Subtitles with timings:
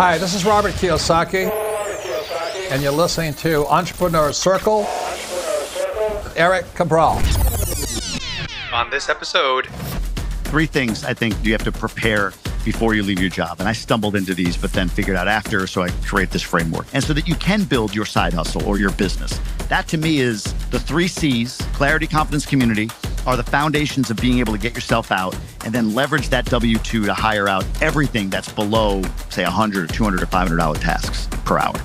[0.00, 1.50] Hi, this is Robert Kiyosaki,
[2.70, 4.86] and you're listening to Entrepreneur Circle.
[6.36, 7.20] Erik Cabral.
[8.72, 9.66] On this episode,
[10.44, 12.32] three things I think you have to prepare
[12.64, 13.60] before you leave your job.
[13.60, 15.66] And I stumbled into these, but then figured out after.
[15.66, 16.86] So I create this framework.
[16.94, 19.38] And so that you can build your side hustle or your business.
[19.68, 22.88] That to me is the three C's clarity, confidence, community
[23.26, 25.34] are the foundations of being able to get yourself out
[25.64, 29.86] and then leverage that W 2 to hire out everything that's below, say, 100 or
[29.86, 31.76] 200 or $500 tasks per hour.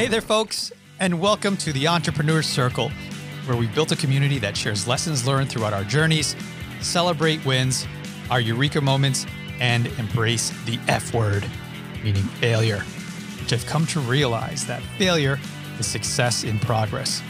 [0.00, 2.90] Hey there, folks, and welcome to the Entrepreneur Circle,
[3.44, 6.34] where we've built a community that shares lessons learned throughout our journeys,
[6.80, 7.86] celebrate wins,
[8.30, 9.26] our eureka moments,
[9.60, 11.44] and embrace the F word,
[12.02, 12.78] meaning failure,
[13.42, 15.38] which I've come to realize that failure
[15.78, 17.20] is success in progress.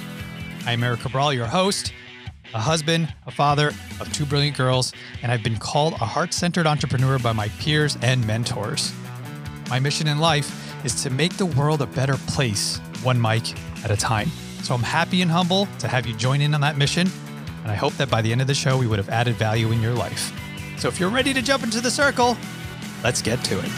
[0.65, 1.93] I'm Erik Cabral, your host,
[2.55, 4.93] a husband, a father of two brilliant girls,
[5.25, 8.93] and I've been called a heart centered entrepreneur by my peers and mentors.
[9.69, 13.91] My mission in life is to make the world a better place, one mic at
[13.91, 14.29] a time.
[14.63, 17.09] So I'm happy and humble to have you join in on that mission.
[17.63, 19.71] And I hope that by the end of the show, we would have added value
[19.73, 20.33] in your life.
[20.79, 22.37] So if you're ready to jump into the circle,
[23.05, 23.71] let's get to it.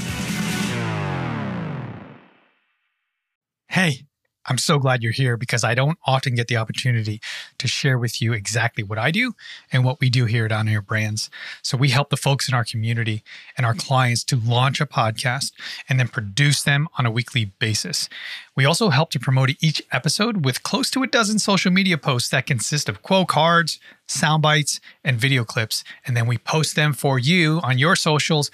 [3.69, 4.05] Hey,
[4.47, 7.21] I'm so glad you're here because I don't often get the opportunity
[7.59, 9.35] to share with you exactly what I do
[9.71, 11.31] and what we do here at On Air Brands.
[11.63, 13.23] So we help the folks in our community
[13.57, 15.53] and our clients to launch a podcast
[15.89, 18.09] and then produce them on a weekly basis.
[18.57, 22.31] We also help to promote each episode with close to a dozen social media posts
[22.31, 25.85] that consist of quote cards, sound bites, and video clips.
[26.05, 28.51] And then we post them for you on your socials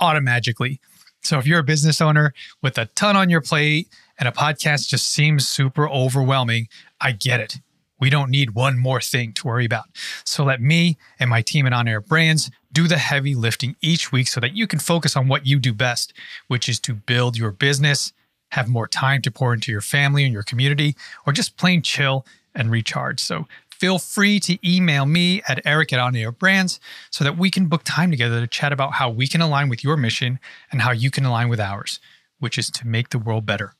[0.00, 0.80] automatically.
[1.22, 3.88] So if you're a business owner with a ton on your plate
[4.20, 6.68] and a podcast just seems super overwhelming,
[7.00, 7.58] I get it.
[7.98, 9.86] We don't need one more thing to worry about.
[10.24, 14.12] So let me and my team at On Air Brands do the heavy lifting each
[14.12, 16.12] week so that you can focus on what you do best,
[16.48, 18.12] which is to build your business,
[18.52, 22.24] have more time to pour into your family and your community, or just plain chill
[22.54, 23.20] and recharge.
[23.20, 26.78] So feel free to email me at eric at On Air Brands
[27.10, 29.82] so that we can book time together to chat about how we can align with
[29.82, 30.38] your mission
[30.70, 32.00] and how you can align with ours,
[32.38, 33.74] which is to make the world better,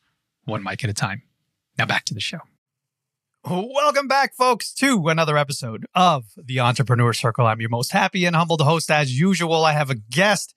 [0.50, 1.22] one mic at a time.
[1.78, 2.40] Now back to the show.
[3.44, 7.46] Welcome back, folks, to another episode of the Entrepreneur Circle.
[7.46, 8.90] I'm your most happy and humbled host.
[8.90, 10.54] As usual, I have a guest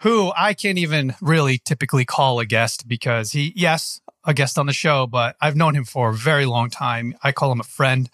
[0.00, 4.66] who I can't even really typically call a guest because he, yes, a guest on
[4.66, 7.16] the show, but I've known him for a very long time.
[7.22, 8.08] I call him a friend.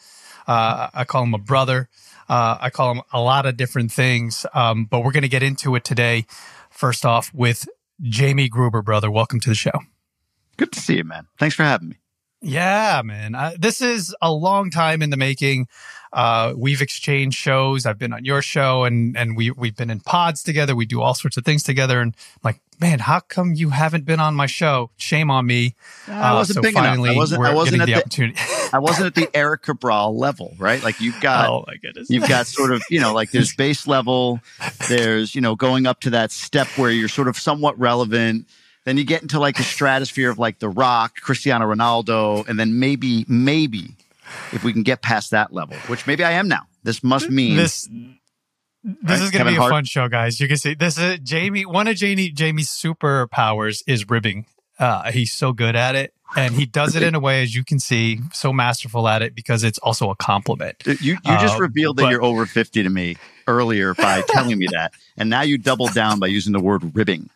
[0.47, 1.89] Uh, I call him a brother.
[2.29, 4.47] Uh, I call him a lot of different things.
[4.55, 6.27] Um, but we're going to get into it today.
[6.71, 7.69] First off, with
[8.01, 9.11] Jamie Gruber, brother.
[9.11, 9.81] Welcome to the show.
[10.61, 11.27] Good to see you, man.
[11.39, 11.97] Thanks for having me.
[12.43, 13.35] Yeah, man.
[13.35, 15.69] Uh, this is a long time in the making.
[16.13, 17.87] Uh, we've exchanged shows.
[17.87, 20.77] I've been on your show, and and we we've been in pods together.
[20.77, 22.03] We do all sorts of things together.
[22.03, 24.91] And I'm like, man, how come you haven't been on my show?
[24.99, 25.77] Shame on me.
[26.07, 27.17] I wasn't so big finally, enough.
[27.17, 27.43] I wasn't.
[27.43, 28.39] I wasn't at the the, opportunity.
[28.75, 30.83] I wasn't at the Erik Cabral level, right?
[30.83, 31.49] Like you've got.
[31.49, 32.11] oh my goodness.
[32.11, 34.41] You've got sort of, you know, like there's base level,
[34.91, 38.47] there's, you know, going up to that step where you're sort of somewhat relevant.
[38.85, 42.79] Then you get into like the stratosphere of like The Rock, Cristiano Ronaldo, and then
[42.79, 43.97] maybe, maybe
[44.53, 46.63] if we can get past that level, which maybe I am now.
[46.83, 47.89] This must mean this
[48.83, 49.21] this Right?
[49.21, 49.71] is going to be a Hart.
[49.71, 50.41] fun show, guys.
[50.41, 51.67] You can see this is Jamie.
[51.67, 54.47] One of Jamie Jamie's superpowers is ribbing.
[54.79, 57.63] Uh, he's so good at it, and he does it in a way, as you
[57.63, 60.77] can see, so masterful at it because it's also a compliment.
[60.87, 64.57] you, you just Uh, revealed that but- you're over 50 to me earlier by telling
[64.59, 64.95] me that.
[65.19, 67.29] And now you doubled down by using the word ribbing.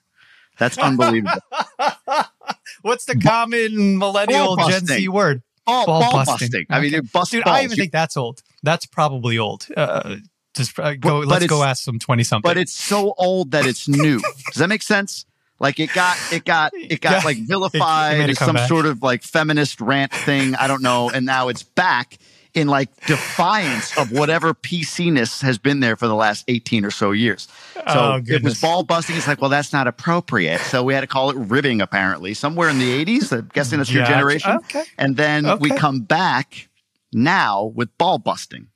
[0.58, 1.40] That's unbelievable.
[2.82, 5.42] What's the common millennial Gen Z word?
[5.66, 6.48] Ball, Ball ball busting.
[6.50, 6.66] busting.
[6.68, 6.96] I mean, Okay.
[6.96, 7.56] you bust Dude, balls.
[7.56, 8.42] I even You- think that's old.
[8.62, 9.66] That's probably old.
[9.74, 10.16] Uh,
[10.54, 11.20] just uh, go.
[11.20, 12.48] But- but let's go ask some twenty something.
[12.48, 14.20] but it's so old that it's new.
[14.52, 15.24] Does that make sense?
[15.60, 17.20] Like it got it got it got Yeah.
[17.24, 20.54] like vilified as some sort of like feminist rant thing.
[20.56, 21.08] I don't know.
[21.10, 22.18] And now it's back
[22.54, 27.10] in like defiance of whatever PCness has been there for the last 18 or so
[27.10, 27.48] years.
[27.74, 29.16] So Oh, it was ball busting.
[29.16, 30.60] It's like, well, that's not appropriate.
[30.60, 33.32] So we had to call it ribbing apparently somewhere in the 80s.
[33.32, 34.52] I'm guessing that's your generation.
[34.52, 34.84] Okay.
[34.98, 36.68] And then we come back
[37.12, 38.68] now with ball busting.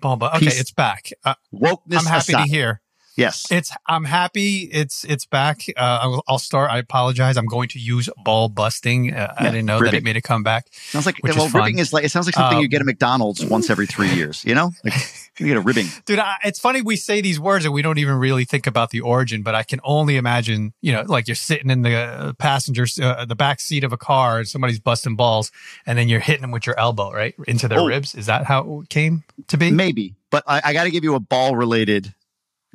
[0.00, 0.60] Ball bu- okay, Peace.
[0.60, 1.10] it's back.
[1.24, 2.44] Uh, Wokeness I'm happy aside.
[2.44, 2.80] to hear.
[3.20, 3.46] Yes.
[3.50, 5.62] It's I'm happy it's it's back.
[5.76, 6.70] Uh, I'll, I'll start.
[6.70, 7.36] I apologize.
[7.36, 9.12] I'm going to use ball busting.
[9.14, 10.66] Uh, I didn't know that it made a comeback.
[10.72, 12.86] sounds like well, is ribbing is like it sounds like something Um, you get at
[12.86, 14.42] McDonald's once every three years.
[14.44, 14.94] You know, like
[15.38, 15.86] you get a ribbing.
[16.06, 18.90] Dude, I, it's funny we say these words and we don't even really think about
[18.90, 22.32] the origin, but I can only imagine, you know, like you're sitting in the uh,
[22.34, 25.52] passenger, uh, the back seat of a car and somebody's busting balls
[25.86, 27.34] and then you're hitting them with your elbow, right?
[27.46, 27.86] Into their Oh.
[27.86, 28.14] ribs.
[28.14, 29.70] Is that how it came to be?
[29.70, 32.14] Maybe, but I, I got to give you a ball related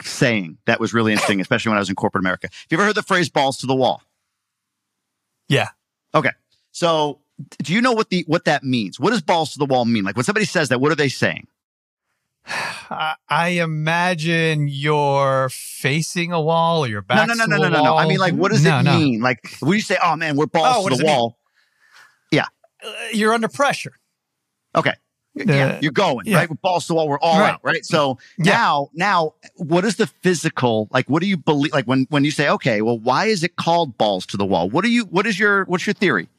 [0.01, 2.47] saying that was really interesting, especially when I was in corporate America.
[2.51, 4.01] Have you ever heard the phrase "balls to the wall"?
[5.47, 5.69] Yeah.
[6.13, 6.31] Okay,
[6.71, 7.19] so
[7.61, 8.99] do you know what the what that means?
[8.99, 10.03] What does "balls to the wall" mean?
[10.03, 11.47] Like when somebody says that, what are they saying?
[12.47, 17.83] I, I imagine you're facing a wall or your back no, no, no, no, no,
[17.83, 17.97] no.
[17.97, 18.97] I mean, like, what does No, it no.
[18.99, 19.21] mean?
[19.21, 21.15] Like when you say, "Oh man, we're balls Oh, to the it mean?
[21.15, 21.37] wall,"
[22.83, 23.93] Uh, You're under pressure.
[24.75, 24.93] Okay.
[25.35, 26.37] Yeah, Uh, you're going yeah.
[26.37, 27.09] right with balls to the wall.
[27.09, 27.53] We're all Right.
[27.55, 27.85] out, right?
[27.85, 28.53] So Yeah.
[28.53, 30.87] now, now, what is the physical?
[30.91, 31.73] Like, what do you believe?
[31.73, 34.69] Like when when you say, okay, well, why is it called balls to the wall?
[34.69, 35.03] What do you?
[35.05, 35.65] What is your?
[35.65, 36.29] What's your theory?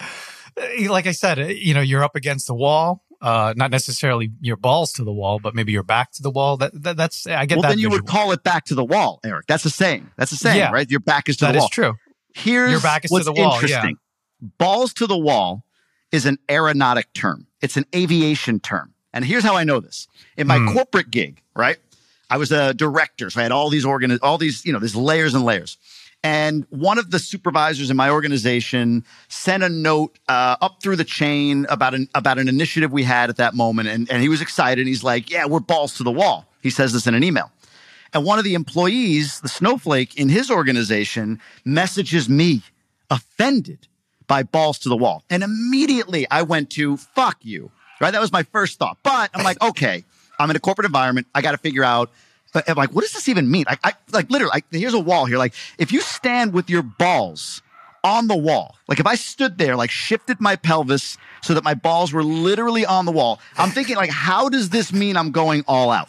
[0.00, 3.02] Uh, Like I said, uh, you know, you're up against the wall.
[3.22, 6.56] Uh, not necessarily your balls to the wall, but maybe your back to the wall.
[6.58, 7.68] That, that that's I get well, that.
[7.68, 9.46] then you would call it back to the wall, Erik.
[9.46, 10.10] That's a saying.
[10.18, 10.70] That's a saying, Yeah.
[10.70, 10.90] right?
[10.90, 11.68] Your back is to That the is wall.
[11.70, 11.94] true.
[12.34, 13.54] Here's Your back is to what's the wall, yeah.
[13.62, 13.96] interesting.
[14.58, 15.64] Balls to the wall
[16.12, 17.46] is an aeronautic term.
[17.60, 18.94] It's an aviation term.
[19.12, 20.08] And here's how I know this.
[20.36, 20.72] In my Hmm.
[20.72, 21.78] corporate gig, right?
[22.30, 24.96] I was a director, so I had all these organ, all these, you know, there's
[24.96, 25.76] layers and layers.
[26.22, 31.04] And one of the supervisors in my organization sent a note uh, up through the
[31.04, 34.40] chain about an about an initiative we had at that moment, and, and he was
[34.40, 34.86] excited.
[34.86, 37.52] He's like, "Yeah, we're balls to the wall." He says this in an email.
[38.14, 42.62] And one of the employees, the snowflake in his organization, messages me
[43.10, 43.86] offended
[44.26, 45.24] by balls to the wall.
[45.30, 47.70] And immediately I went to fuck you.
[48.00, 48.10] Right?
[48.10, 48.98] That was my first thought.
[49.02, 50.04] But I'm like, okay,
[50.38, 51.26] I'm in a corporate environment.
[51.34, 52.10] I got to figure out.
[52.52, 53.64] but I'm like, what does this even mean?
[53.68, 54.62] Like, I like literally.
[54.70, 55.38] Here's a wall here.
[55.38, 57.62] Like, if you stand with your balls
[58.02, 61.74] on the wall, like if I stood there, like shifted my pelvis so that my
[61.74, 65.64] balls were literally on the wall, I'm thinking, like, how does this mean I'm going
[65.68, 66.08] all out?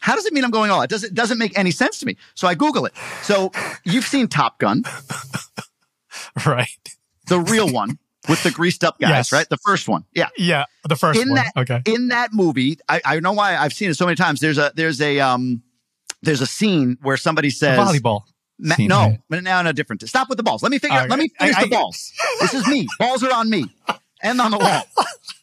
[0.00, 0.88] How does it mean I'm going all out?
[0.88, 2.16] Doesn't, it doesn't make any sense to me.
[2.36, 2.94] So I Google it.
[3.22, 3.50] So
[3.84, 4.84] you've seen Top Gun,
[6.46, 6.96] Right.
[7.28, 7.98] The real one
[8.28, 9.32] with the greased up guys, Yes.
[9.32, 9.48] right?
[9.48, 10.04] The first one.
[10.14, 10.28] Yeah.
[10.36, 10.64] Yeah.
[10.88, 11.36] The first In one.
[11.36, 11.82] that- okay.
[11.86, 14.40] In that movie, I, I know why I've seen it so many times.
[14.40, 15.62] There's a there's a um
[16.22, 18.22] there's a scene where somebody The says volleyball.
[18.60, 19.20] Ma- scene, no, right?
[19.30, 20.02] but now in a different.
[20.08, 20.62] Stop with the balls.
[20.64, 20.98] Let me figure.
[20.98, 22.12] Out Let me finish I- the I- balls.
[22.40, 22.88] this is me.
[22.98, 23.66] Balls are on me
[24.22, 24.82] and on the wall.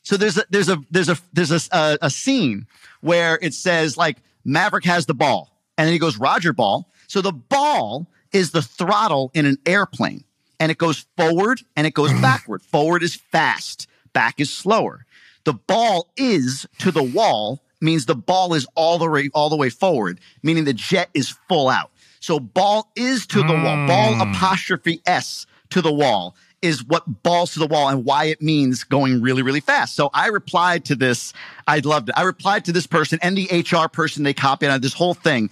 [0.04, 2.68] So there's a there's a there's a there's a, a a scene
[3.02, 6.92] where it says like Maverick has the ball, and then he goes Roger ball.
[7.08, 10.25] So the ball is the throttle in an airplane,
[10.60, 12.62] and it goes forward and it goes backward.
[12.62, 13.88] Forward is fast.
[14.14, 15.06] Back is slower.
[15.44, 19.56] The ball is to the wall means the ball is all the way all the
[19.56, 21.92] way forward, meaning the jet is full out.
[22.20, 23.88] So ball is to the wall.
[23.88, 24.22] Ball hmm.
[24.22, 28.84] apostrophe s to the wall is what balls to the wall and why it means
[28.84, 29.96] going really really fast.
[29.96, 31.34] So I replied to this.
[31.68, 32.16] I loved it.
[32.18, 35.52] I replied to this person and the HR person they copied on this whole thing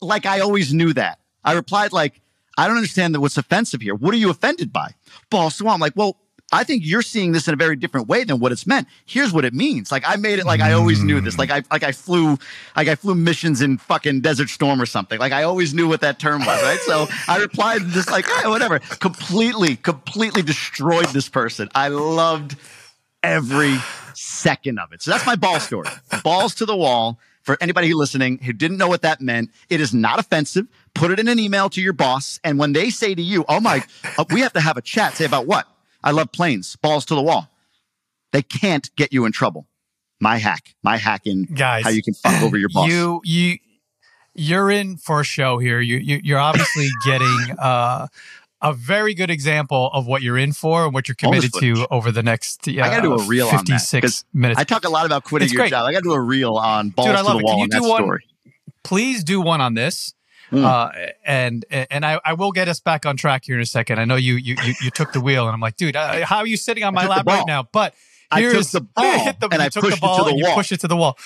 [0.00, 1.18] like I always knew that.
[1.44, 2.20] I replied like,
[2.60, 3.94] I don't understand that what's offensive here.
[3.94, 4.94] What are you offended by?
[5.30, 5.74] Balls to the wall.
[5.74, 6.18] I'm like, well,
[6.52, 8.86] I think you're seeing this in a very different way than what it's meant.
[9.06, 9.90] Here's what it means.
[9.90, 11.38] Like I made it like I always knew this.
[11.38, 12.36] Like I like I flew
[12.76, 15.18] like I flew missions in fucking Desert Storm or something.
[15.18, 16.80] Like I always knew what that term was, right?
[16.80, 18.78] So I replied just like, eh, whatever.
[18.78, 21.70] Completely, completely destroyed this person.
[21.74, 22.56] I loved
[23.22, 23.76] every
[24.12, 25.00] second of it.
[25.00, 25.88] So that's my ball story.
[26.22, 27.18] Balls to the wall.
[27.42, 30.66] For anybody listening who didn't know what that meant, it is not offensive.
[30.94, 33.60] Put it in an email to your boss, and when they say to you, "Oh
[33.60, 33.82] my,
[34.18, 35.66] uh, we have to have a chat," say about what?
[36.02, 36.76] I love planes.
[36.76, 37.48] Balls to the wall.
[38.32, 39.66] They can't get you in trouble.
[40.20, 42.88] My hack, my hack in Guys, how you can fuck over your boss.
[42.88, 43.58] You you
[44.34, 45.80] you're in for a show here.
[45.80, 48.08] You, you you're obviously getting uh,
[48.62, 52.12] a very good example of what you're in for and what you're committed to over
[52.12, 52.68] the next.
[52.68, 54.60] Uh, I gotta do a reel on that, minutes.
[54.60, 55.70] I talk a lot about quitting It's your great.
[55.70, 55.86] job.
[55.86, 57.40] I got to do a reel on balls Dude, I to love the it.
[57.40, 58.02] Can wall you on do that one?
[58.02, 58.24] story.
[58.82, 60.14] Please do one on this.
[60.50, 60.64] Mm.
[60.64, 64.00] Uh, and and I, I will get us back on track here in a second.
[64.00, 66.38] I know you you you, you took the wheel, and I'm like, dude, uh, how
[66.38, 67.68] are you sitting on my lap right now?
[67.70, 67.94] But
[68.30, 70.24] I took here's the ball, hit the, and I took pushed the it to ball
[70.24, 70.54] the and you wall.
[70.54, 71.18] pushed it to the wall.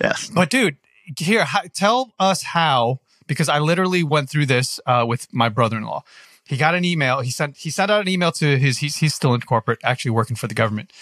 [0.00, 0.30] Yes.
[0.32, 0.76] But dude,
[1.18, 6.02] here, how, tell us how because I literally went through this uh, with my brother-in-law.
[6.44, 7.20] He got an email.
[7.20, 8.78] He sent he sent out an email to his.
[8.78, 10.92] He's he's still in corporate, actually working for the government.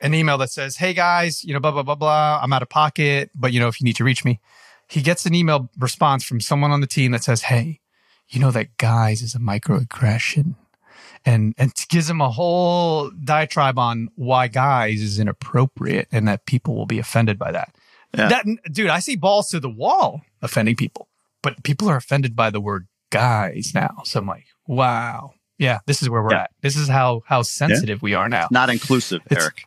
[0.00, 2.40] An email that says, "Hey guys, you know, blah blah blah blah.
[2.42, 4.40] I'm out of pocket, but you know, if you need to reach me."
[4.88, 7.80] He gets an email response from someone on the team that says, "Hey,
[8.28, 10.54] you know that guys is a microaggression."
[11.24, 16.74] And and gives him a whole diatribe on why guys is inappropriate and that people
[16.74, 17.74] will be offended by that.
[18.16, 18.28] Yeah.
[18.28, 21.08] That dude, I see balls to the wall offending people.
[21.40, 24.02] but people are offended by the word guys now.
[24.04, 25.34] So I'm like, wow.
[25.56, 26.42] Yeah, this is where we're Yeah.
[26.42, 26.50] at.
[26.62, 28.48] This is how how sensitive we are now.
[28.50, 29.64] Not inclusive, It's- Erik.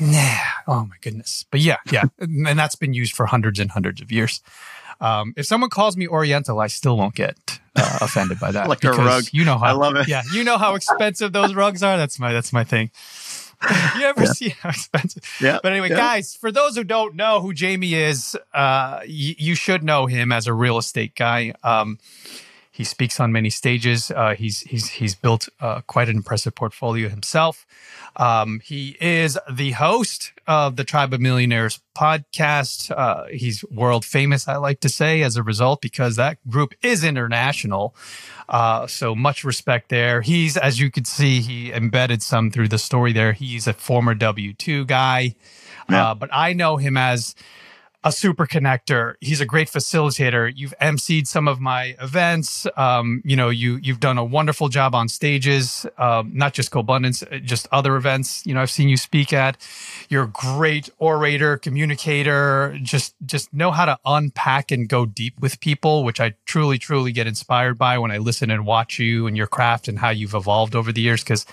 [0.00, 0.36] Nah.
[0.66, 1.44] Oh my goodness.
[1.50, 2.04] But yeah, yeah.
[2.20, 4.40] and that's been used for hundreds and hundreds of years.
[5.00, 8.68] Um, if someone calls me Oriental, I still won't get uh, offended by that.
[8.68, 9.24] Like a rug.
[9.32, 10.06] You know how I love it.
[10.08, 11.96] Yeah, you know how expensive those rugs are.
[11.96, 12.90] That's my that's my thing.
[13.98, 14.32] you ever Yeah.
[14.32, 15.22] see how expensive?
[15.40, 15.58] Yeah.
[15.62, 15.96] But anyway, yeah.
[15.96, 19.06] guys, for those who don't know who Jamie is, uh, y-
[19.38, 21.52] you should know him as a real estate guy.
[21.62, 21.98] Um,
[22.72, 24.10] he speaks on many stages.
[24.10, 27.66] Uh, he's he's he's built uh, quite an impressive portfolio himself.
[28.16, 32.90] Um, he is the host of the Tribe of Millionaires podcast.
[32.96, 37.04] Uh, he's world famous, I like to say, as a result, because that group is
[37.04, 37.94] international.
[38.48, 40.22] Uh, so much respect there.
[40.22, 43.32] He's, as you could see, he embedded some through the story there.
[43.32, 45.34] He's a former W 2 guy,
[45.88, 46.10] Yeah.
[46.10, 47.34] uh, but I know him as
[48.02, 49.14] a super connector.
[49.20, 50.50] He's a great facilitator.
[50.54, 52.66] You've emceed some of my events.
[52.76, 57.22] Um, you know, you you've done a wonderful job on stages, um, not just GoBundance,
[57.30, 58.46] uh, just other events.
[58.46, 59.58] You know, I've seen you speak at.
[60.08, 62.78] You're a great orator, communicator.
[62.82, 67.12] Just just know how to unpack and go deep with people, which I truly truly
[67.12, 70.34] get inspired by when I listen and watch you and your craft and how you've
[70.34, 71.22] evolved over the years.
[71.22, 71.44] Because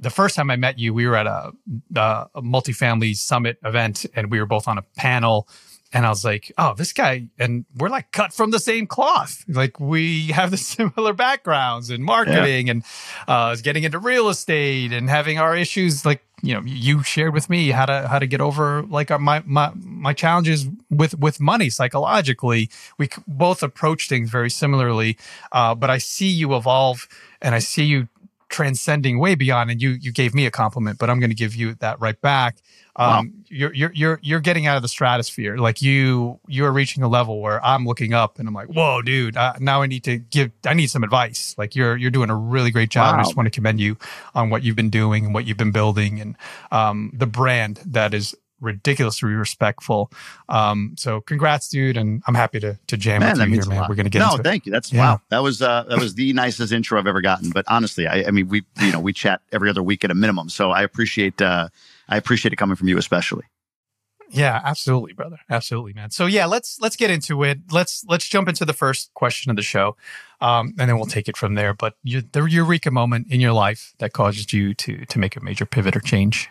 [0.00, 1.52] the first time I met you, we were at a,
[1.94, 5.46] uh, a multifamily summit event, and we were both on a panel.
[5.92, 9.44] And I was like, oh, this guy, and we're like cut from the same cloth.
[9.46, 12.84] Like we have the similar backgrounds in marketing and
[13.28, 16.06] uh, getting into real estate and having our issues.
[16.06, 19.18] Like you know, you shared with me how to how to get over like our,
[19.18, 22.68] my my my challenges with with money psychologically.
[22.98, 25.18] We both approach things very similarly,
[25.52, 27.06] uh, but I see you evolve,
[27.40, 28.08] and I see you
[28.52, 29.70] transcending way beyond.
[29.70, 32.20] And you you gave me a compliment, but I'm going to give you that right
[32.20, 32.58] back.
[32.94, 35.56] Um, you're you're you're you're getting out of the stratosphere.
[35.56, 39.36] Like you you're reaching a level where I'm looking up and I'm like, whoa, dude.
[39.36, 40.52] Uh, now I need to give.
[40.66, 41.54] I need some advice.
[41.56, 43.14] Like you're you're doing a really great job.
[43.18, 43.96] I just want to commend you
[44.34, 46.36] on what you've been doing and what you've been building and
[46.70, 50.10] um, the brand that is ridiculously respectful.
[50.48, 51.96] Um, so congrats, dude.
[51.96, 53.86] And I'm happy to to jam Man, with you here, man.
[53.88, 54.44] We're gonna get no, into it.
[54.44, 54.72] No, thank you.
[54.72, 55.00] That's Yeah.
[55.00, 55.20] wow.
[55.28, 57.50] That was uh, that was the nicest intro I've ever gotten.
[57.50, 60.14] But honestly, I, I mean, we you know we chat every other week at a
[60.14, 60.48] minimum.
[60.48, 61.68] So I appreciate uh,
[62.08, 63.44] I appreciate it coming from you especially.
[64.32, 65.38] Yeah, absolutely, brother.
[65.50, 66.10] Absolutely, man.
[66.10, 67.58] So yeah, let's let's get into it.
[67.70, 69.94] Let's let's jump into the first question of the show,
[70.40, 71.74] um, and then we'll take it from there.
[71.74, 75.40] But you, the eureka moment in your life that caused you to to make a
[75.40, 76.48] major pivot or change.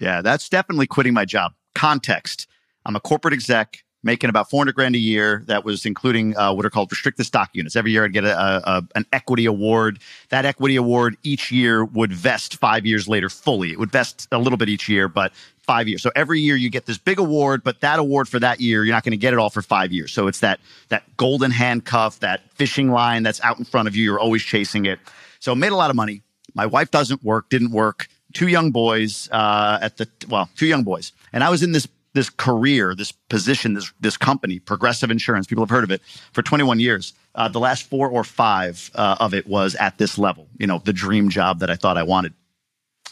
[0.00, 1.52] Yeah, that's definitely quitting my job.
[1.74, 2.46] Context:
[2.86, 5.42] I'm a corporate exec making about 400 grand a year.
[5.46, 7.76] That was including uh, what are called restricted stock units.
[7.76, 9.98] Every year I'd get a, a, an equity award.
[10.28, 13.72] That equity award each year would vest five years later fully.
[13.72, 16.02] It would vest a little bit each year, but five years.
[16.02, 18.94] So every year you get this big award, but that award for that year, you're
[18.94, 20.12] not going to get it all for five years.
[20.12, 24.04] So it's that that golden handcuff, that fishing line that's out in front of you.
[24.04, 24.98] You're always chasing it.
[25.40, 26.22] So made a lot of money.
[26.54, 28.08] My wife doesn't work, didn't work.
[28.34, 31.88] Two young boys uh, at the well, two young boys, and I was in this
[32.14, 35.46] this career, this position, this this company, Progressive Insurance.
[35.46, 37.14] People have heard of it for 21 years.
[37.34, 40.48] Uh, the last four or five uh, of it was at this level.
[40.58, 42.34] You know, the dream job that I thought I wanted.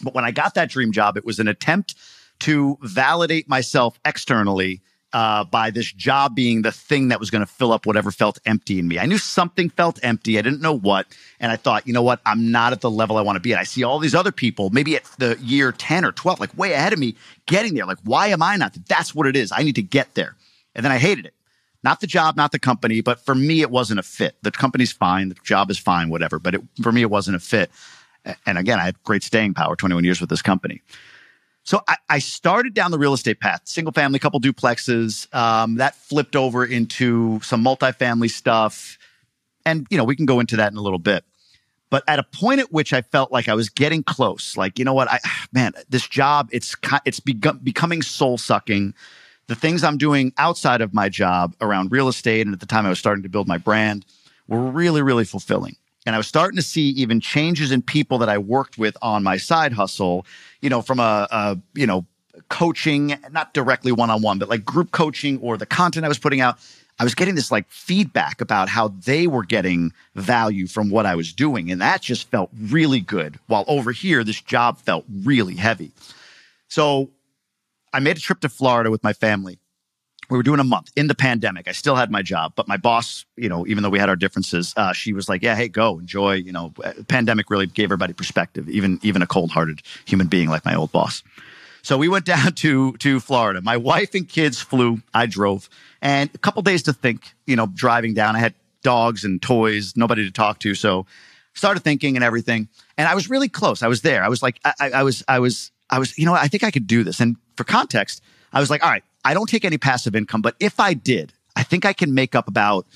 [0.03, 1.95] But when I got that dream job, it was an attempt
[2.41, 4.83] to validate myself externally
[5.13, 8.39] uh, by this job being the thing that was going to fill up whatever felt
[8.45, 8.99] empty in me.
[8.99, 10.39] I knew something felt empty.
[10.39, 11.07] I didn't know what.
[11.41, 12.21] And I thought, you know what?
[12.27, 13.59] I'm not at the level I want to be at.
[13.59, 16.73] I see all these other people, maybe at the year 10 or 12, like way
[16.73, 17.15] ahead of me,
[17.47, 17.87] getting there.
[17.87, 18.77] Like, why am I not?
[18.89, 19.53] That's what it is.
[19.53, 20.37] I need to get there.
[20.75, 21.35] And then I hated it.
[21.83, 24.37] Not the job, not the company, but for me, it wasn't a fit.
[24.43, 26.39] The company's fine, the job is fine, whatever.
[26.39, 27.71] But it, for me, it wasn't a fit.
[28.45, 30.83] And again, I had great staying power, 21 years with this company.
[31.67, 35.33] So I, I started down the real estate path, single family, couple duplexes.
[35.35, 38.97] Um, that flipped over into some multifamily stuff.
[39.67, 41.25] And, you know, we can go into that in a little bit.
[41.91, 44.85] But at a point at which I felt like I was getting close, like, you
[44.85, 45.19] know what, I,
[45.53, 48.95] man, this job, it's, it's begun, becoming soul sucking.
[49.49, 52.87] The things I'm doing outside of my job around real estate, and at the time
[52.87, 54.07] I was starting to build my brand,
[54.47, 55.77] were really, really fulfilling.
[56.07, 59.25] And I was starting to see even changes in people that I worked with on
[59.25, 60.25] my side hustle,
[60.63, 62.07] you know, from a, a you know,
[62.49, 66.19] coaching, not directly one on one, but like group coaching or the content I was
[66.19, 66.59] putting out.
[66.99, 71.15] I was getting this like feedback about how they were getting value from what I
[71.15, 71.71] was doing.
[71.71, 73.39] And that just felt really good.
[73.49, 75.93] While over here, this job felt really heavy.
[76.69, 77.11] So
[77.93, 79.59] I made a trip to Florida with my family.
[80.29, 81.69] We were doing a month in the pandemic.
[81.69, 84.17] I still had my job, but my boss, you know, even though we had our
[84.17, 87.85] differences, uh, she was like, "Yeah, hey, go enjoy." You know, uh, pandemic really gave
[87.85, 91.23] everybody perspective, even even a cold-hearted human being like my old boss.
[91.83, 93.61] So we went down to to Florida.
[93.61, 95.01] My wife and kids flew.
[95.15, 95.69] I drove,
[96.03, 97.35] and a couple days to think.
[97.47, 100.75] You know, driving down, I had dogs and toys, nobody to talk to.
[100.75, 101.07] So
[101.55, 102.69] started thinking and everything.
[102.97, 103.83] And I was really close.
[103.83, 104.23] I was there.
[104.23, 106.35] I was like, I, I, I was, I was, I was, you know.
[106.35, 107.19] I think I could do this.
[107.19, 110.55] And for context, I was like, all right, I don't take any passive income, but
[110.61, 112.87] if I did, I think I can make up about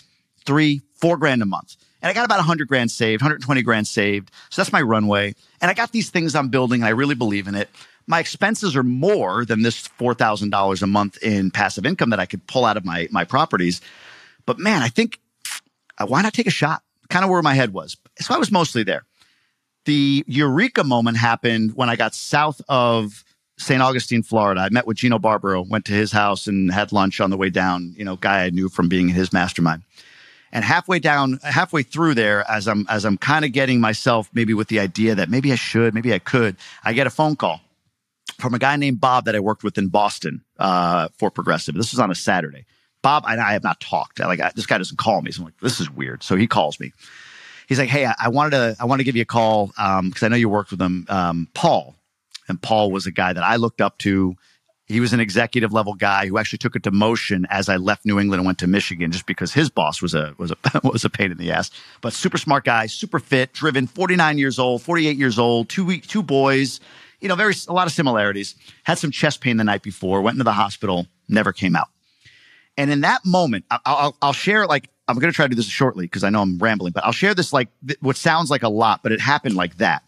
[0.46, 1.76] three, four grand a month.
[2.00, 4.30] And I got about 100 grand saved, 120 grand saved.
[4.48, 5.34] So that's my runway.
[5.60, 7.68] And I got these things I'm building, and I really believe in it.
[8.06, 12.46] My expenses are more than this $4,000 a month in passive income that I could
[12.46, 13.80] pull out of my, my properties.
[14.46, 15.18] But man, I think,
[15.98, 16.84] uh, why not take a shot?
[17.08, 17.96] Kind of where my head was.
[18.20, 19.04] So I was mostly there.
[19.84, 23.24] The eureka moment happened when I got south of
[23.60, 23.82] St.
[23.82, 24.62] Augustine, Florida.
[24.62, 27.50] I met with Gino Barbaro, went to his house and had lunch on the way
[27.50, 29.82] down, you know, guy I knew from being in his mastermind.
[30.50, 34.54] And halfway down, halfway through there, as I'm as I'm kind of getting myself maybe
[34.54, 37.60] with the idea that maybe I should, maybe I could, I get a phone call
[38.40, 41.74] from a guy named Bob that I worked with in Boston uh, for Progressive.
[41.74, 42.64] This was on a Saturday.
[43.02, 44.18] Bob and I have not talked.
[44.18, 46.22] Like I, this guy doesn't call me, so I'm like, this is weird.
[46.22, 46.92] So he calls me.
[47.68, 49.96] He's like, hey, I, I wanted to I want to give you a call because
[49.98, 51.94] um, I know you worked with him, um, Paul.
[52.50, 54.36] And Paul was a guy that I looked up to
[54.90, 58.18] he was an executive level guy who actually took a demotion as I left New
[58.18, 61.10] England and went to Michigan just because his boss was a was a was a
[61.10, 61.70] pain in the ass.
[62.00, 66.22] But super smart guy, super fit, driven, 49 years old, 48 years old, two two
[66.22, 66.80] boys,
[67.20, 68.56] you know, very a lot of similarities.
[68.82, 71.88] Had some chest pain the night before, went into the hospital, never came out.
[72.76, 75.56] And in that moment, I'll, I'll, I'll share like I'm going to try to do
[75.56, 78.50] this shortly because I know I'm rambling, but I'll share this like th- what sounds
[78.50, 80.02] like a lot, but it happened like that.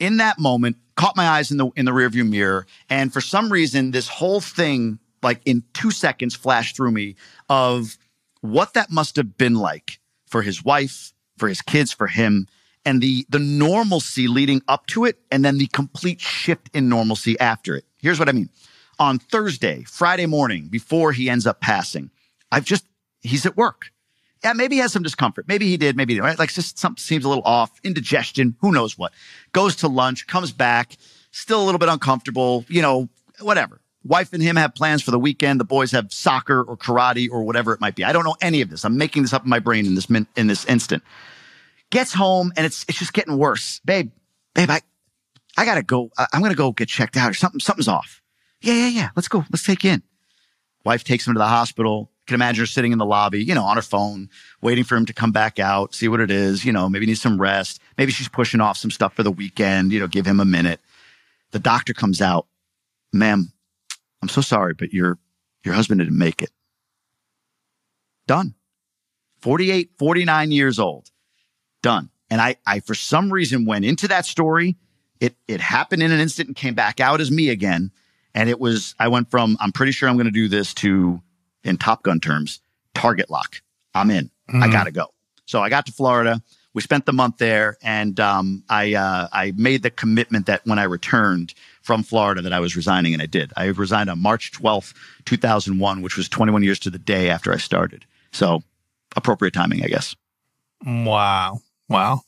[0.00, 3.50] In that moment, caught my eyes in the in the rearview mirror, and for some
[3.50, 7.16] reason, this whole thing, like in two seconds, flashed through me
[7.48, 7.98] of
[8.40, 12.46] what that must have been like for his wife, for his kids, for him,
[12.84, 17.38] and the the normalcy leading up to it, and then the complete shift in normalcy
[17.40, 17.84] after it.
[17.98, 18.50] Here's what I mean.
[18.98, 22.10] On Thursday, Friday morning, before he ends up passing,
[22.52, 22.84] I've just
[23.22, 23.90] he's at work.
[24.44, 25.48] Yeah, maybe he has some discomfort.
[25.48, 25.96] Maybe he did.
[25.96, 26.20] Maybe he.
[26.20, 26.38] Right?
[26.38, 27.72] Like just something seems a little off.
[27.82, 28.54] Indigestion.
[28.60, 29.12] Who knows what?
[29.52, 30.26] Goes to lunch.
[30.26, 30.96] Comes back.
[31.30, 32.64] Still a little bit uncomfortable.
[32.68, 33.08] You know,
[33.40, 33.80] whatever.
[34.06, 35.58] Wife and him have plans for the weekend.
[35.60, 38.04] The boys have soccer or karate or whatever it might be.
[38.04, 38.84] I don't know any of this.
[38.84, 41.02] I'm making this up in my brain in this min- in this instant.
[41.90, 43.80] Gets home and it's it's just getting worse.
[43.86, 44.10] Babe,
[44.54, 44.82] babe, I
[45.56, 46.10] I gotta go.
[46.18, 47.60] I- I'm gonna go get checked out or something.
[47.60, 48.20] Something's off.
[48.60, 49.08] Yeah, yeah, yeah.
[49.16, 49.44] Let's go.
[49.50, 50.02] Let's take in.
[50.84, 52.10] Wife takes him to the hospital.
[52.26, 54.30] Can imagine her sitting in the lobby, you know, on her phone,
[54.62, 56.64] waiting for him to come back out, see what it is.
[56.64, 57.80] You know, maybe needs some rest.
[57.98, 59.92] Maybe she's pushing off some stuff for the weekend.
[59.92, 60.80] You know, give him a minute.
[61.52, 62.46] The doctor comes out,
[63.12, 63.52] ma'am.
[64.22, 65.18] I'm so sorry, but your
[65.64, 66.50] your husband didn't make it.
[68.26, 68.54] Done.
[69.42, 71.10] 48, 49 years old.
[71.82, 72.08] Done.
[72.30, 74.76] And I, I for some reason went into that story.
[75.20, 77.92] It it happened in an instant and came back out as me again.
[78.34, 81.22] And it was I went from I'm pretty sure I'm going to do this to
[81.64, 82.60] in Top Gun terms,
[82.94, 83.60] target lock.
[83.94, 84.30] I'm in.
[84.52, 85.06] I gotta go.
[85.46, 86.42] So I got to Florida.
[86.74, 90.78] We spent the month there, and um, I uh, I made the commitment that when
[90.78, 93.52] I returned from Florida that I was resigning, and I did.
[93.56, 94.94] I resigned on March 12th,
[95.26, 98.04] 2001, which was 21 years to the day after I started.
[98.32, 98.62] So
[99.16, 100.16] appropriate timing, I guess.
[100.84, 101.60] Wow.
[101.88, 102.22] Wow.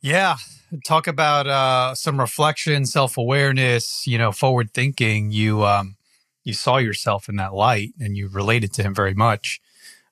[0.00, 0.36] Yeah.
[0.84, 5.30] Talk about uh, some reflection, self awareness, you know, forward thinking.
[5.30, 5.96] You, um,
[6.44, 9.60] you saw yourself in that light and you related to him very much.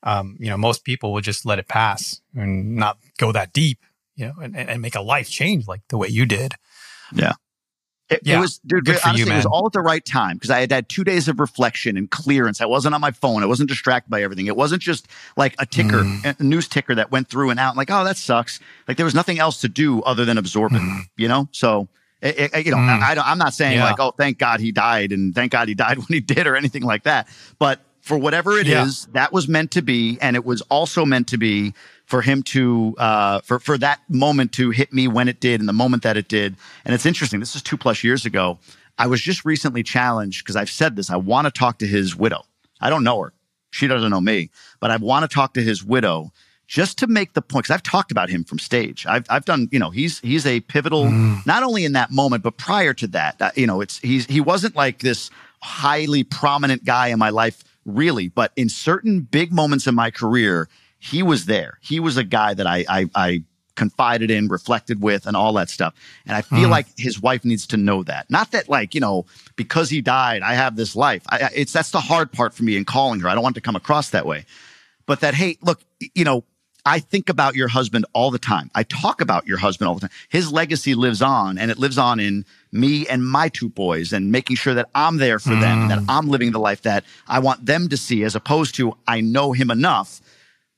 [0.02, 3.78] Um, you know, most people would just let it pass and not go that deep,
[4.16, 6.54] you know, and, and make a life change like the way you did.
[7.14, 7.32] Yeah.
[8.08, 8.38] It, Yeah.
[8.38, 10.60] it was, dude, Good for you, it was all at the right time because I
[10.60, 12.60] had had two days of reflection and clearance.
[12.60, 13.42] I wasn't on my phone.
[13.42, 14.46] I wasn't distracted by everything.
[14.46, 16.40] It wasn't just like a ticker, Mm.
[16.40, 17.76] a news ticker that went through and out.
[17.76, 18.58] like, oh, that sucks.
[18.88, 20.82] Like there was nothing else to do other than absorb it,
[21.16, 21.48] you know?
[21.52, 21.88] So,
[22.22, 23.00] it, it- you know, Mm.
[23.02, 23.84] I, I don't, I'm not saying Yeah.
[23.84, 26.56] like, oh, thank God he died and thank God he died when he did or
[26.56, 27.28] anything like that.
[27.58, 29.12] But for whatever it is, Yeah.
[29.14, 30.18] that was meant to be.
[30.20, 31.74] And it was also meant to be
[32.06, 35.68] for him to, uh, for, for that moment to hit me when it did and
[35.68, 36.56] the moment that it did.
[36.84, 37.40] And it's interesting.
[37.40, 38.58] This is two plus years ago.
[38.98, 41.08] I was just recently challenged because I've said this.
[41.10, 42.42] I want to talk to his widow.
[42.80, 43.32] I don't know her.
[43.70, 46.32] She doesn't know me, but I want to talk to his widow
[46.70, 47.66] just to make the point.
[47.66, 49.04] Cause I've talked about him from stage.
[49.04, 51.10] I've, I've done, you know, he's, he's a pivotal,
[51.44, 54.40] not only in that moment, but prior to that, uh, you know, it's, he's, he
[54.40, 55.30] wasn't like this
[55.60, 60.68] highly prominent guy in my life, really, but in certain big moments in my career,
[61.00, 61.78] he was there.
[61.82, 63.42] He was a guy that I, I, I
[63.74, 65.92] confided in, reflected with, and all that stuff.
[66.24, 68.30] And I feel like his wife needs to know that.
[68.30, 71.22] Not that, like, you know, because he died, I have this life.
[71.28, 73.28] I, I- it's that's the hard part for me in calling her.
[73.28, 74.44] I don't want to come across that way.
[75.06, 75.80] But that, hey, look,
[76.14, 76.44] you know,
[76.90, 78.68] I think about your husband all the time.
[78.74, 80.10] I talk about your husband all the time.
[80.28, 84.32] His legacy lives on, and it lives on in me and my two boys, and
[84.32, 85.88] making sure that I'm there for them, mm.
[85.90, 89.20] that I'm living the life that I want them to see, as opposed to I
[89.20, 90.20] know him enough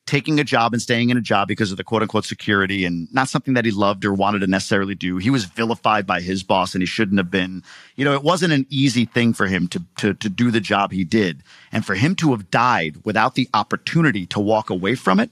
[0.05, 3.09] taking a job and staying in a job because of the quote unquote security and
[3.15, 5.17] not something that he loved or wanted to necessarily do.
[5.17, 7.63] He was vilified by his boss and he shouldn't have been.
[7.97, 10.93] You know, it wasn't an easy thing for him to, to, to do the job
[10.93, 11.43] he did.
[11.71, 15.31] And for him to have died without the opportunity to walk away from it,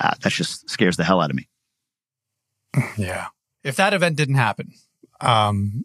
[0.00, 1.48] uh, that just scares the hell out of me.
[2.96, 3.28] Yeah.
[3.64, 4.72] If that event didn't happen,
[5.20, 5.84] um,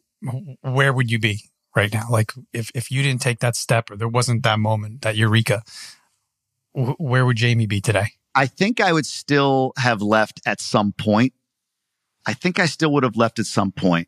[0.61, 2.05] where would you be right now?
[2.09, 5.63] Like if, if you didn't take that step or there wasn't that moment, that eureka,
[6.73, 8.09] where would Jamie be today?
[8.35, 11.33] I think I would still have left at some point.
[12.25, 14.07] I think I still would have left at some point.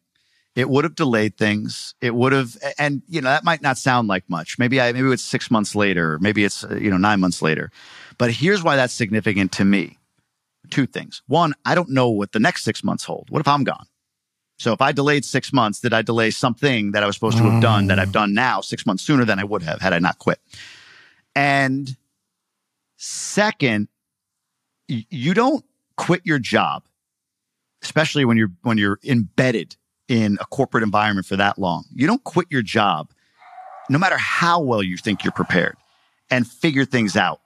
[0.55, 1.95] It would have delayed things.
[2.01, 4.57] It would have, and you know, that might not sound like much.
[4.57, 6.17] Maybe I, maybe it's six months later.
[6.19, 7.71] Maybe it's, uh, you know, nine months later.
[8.17, 9.97] But here's why that's significant to me.
[10.69, 11.21] Two things.
[11.27, 13.29] One, I don't know what the next six months hold.
[13.29, 13.85] What if I'm gone?
[14.57, 17.43] So if I delayed six months, did I delay something that I was supposed to
[17.43, 18.13] have done that I've mm.
[18.13, 20.39] done now six months sooner than I would have had I not quit?
[21.35, 21.95] And
[22.95, 23.89] second,
[24.87, 25.65] you don't
[25.97, 26.83] quit your job,
[27.83, 29.75] especially when you're when you're embedded
[30.07, 31.83] in a corporate environment for that long.
[31.93, 33.11] You don't quit your job,
[33.89, 35.75] no matter how well you think you're prepared,
[36.31, 37.41] and figure things out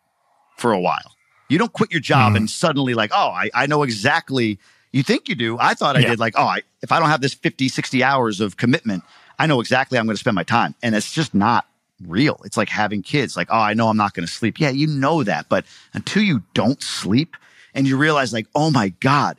[0.59, 1.15] for a while.
[1.49, 2.37] You don't quit your job mm.
[2.37, 4.59] and suddenly like, oh, I, I know exactly.
[4.91, 5.57] You think you do.
[5.59, 6.09] I thought I yeah.
[6.09, 9.03] did like, oh, I, if I don't have this 50, 60 hours of commitment,
[9.39, 10.75] I know exactly how I'm going to spend my time.
[10.83, 11.65] And it's just not
[12.05, 12.39] real.
[12.45, 13.35] It's like having kids.
[13.35, 14.59] Like, oh, I know I'm not going to sleep.
[14.59, 15.49] Yeah, you know that.
[15.49, 17.35] But until you don't sleep
[17.73, 19.37] and you realize like, oh my God,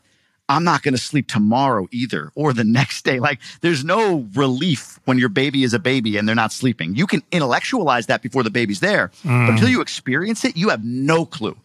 [0.50, 3.20] I'm not going to sleep tomorrow either or the next day.
[3.20, 6.96] Like there's no relief when your baby is a baby and they're not sleeping.
[6.96, 9.46] You can intellectualize that before the baby's there, mm.
[9.46, 11.56] but until you experience it, you have no clue.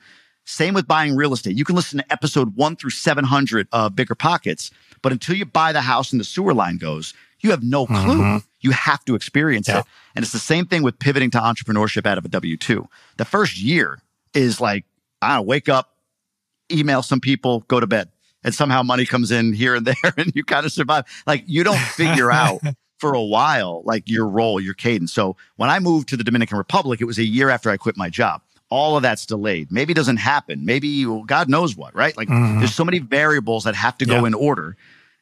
[0.46, 1.58] Same with buying real estate.
[1.58, 4.70] You can listen to episode one through 700 of Bigger Pockets,
[5.02, 7.96] but until you buy the house and the sewer line goes, you have no clue.
[7.98, 8.38] Mm-hmm.
[8.62, 9.80] You have to experience yeah.
[9.80, 9.86] it.
[10.16, 12.88] And it's the same thing with pivoting to entrepreneurship out of a W 2.
[13.18, 14.00] The first year
[14.36, 14.86] is like,
[15.24, 15.96] I don't know, wake up,
[16.72, 18.10] email some people, go to bed
[18.46, 21.04] and somehow money comes in here and there and you kind of survive.
[21.28, 22.62] Like you don't figure out
[23.00, 25.12] for a while, like your role, your cadence.
[25.12, 27.98] So when I moved to the Dominican Republic, it was a year after I quit
[27.98, 28.42] my job.
[28.70, 29.72] All of that's delayed.
[29.72, 30.66] Maybe it doesn't happen.
[30.66, 32.16] Maybe well, God knows what, right?
[32.16, 32.60] Like mm-hmm.
[32.60, 34.28] there's so many variables that have to go yeah.
[34.28, 34.78] in order.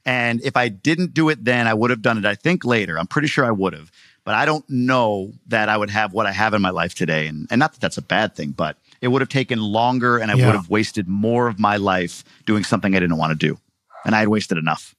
[0.06, 3.00] And if I didn't do it then, I would have done it, I think later.
[3.00, 3.92] I'm pretty sure I would have.
[4.26, 7.28] But I don't know that I would have what I have in my life today.
[7.28, 10.32] And, and not that that's a bad thing, but it would have taken longer and
[10.32, 10.46] I yeah.
[10.46, 13.60] would have wasted more of my life doing something I didn't want to do.
[14.06, 14.96] And I had wasted enough.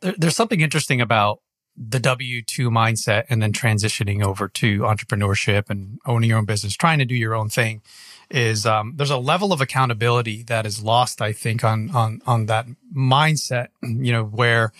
[0.00, 1.40] There, there's something interesting about
[1.76, 6.74] the W 2 mindset and then transitioning over to entrepreneurship and owning your own business,
[6.74, 7.82] trying to do your own thing
[8.30, 12.46] is um, there's a level of accountability that is lost, I think, on, on, on
[12.46, 14.72] that mindset, you know, where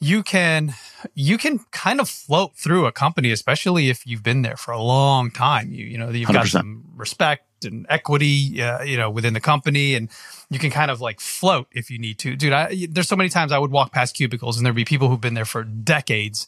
[0.00, 0.74] you can
[1.14, 4.80] you can kind of float through a company, especially if you've been there for a
[4.80, 5.72] long time.
[5.72, 6.32] You you know you've 100%.
[6.32, 10.08] got some respect and equity, uh, you know, within the company, and
[10.50, 12.52] you can kind of like float if you need to, dude.
[12.52, 15.20] I, there's so many times I would walk past cubicles and there'd be people who've
[15.20, 16.46] been there for decades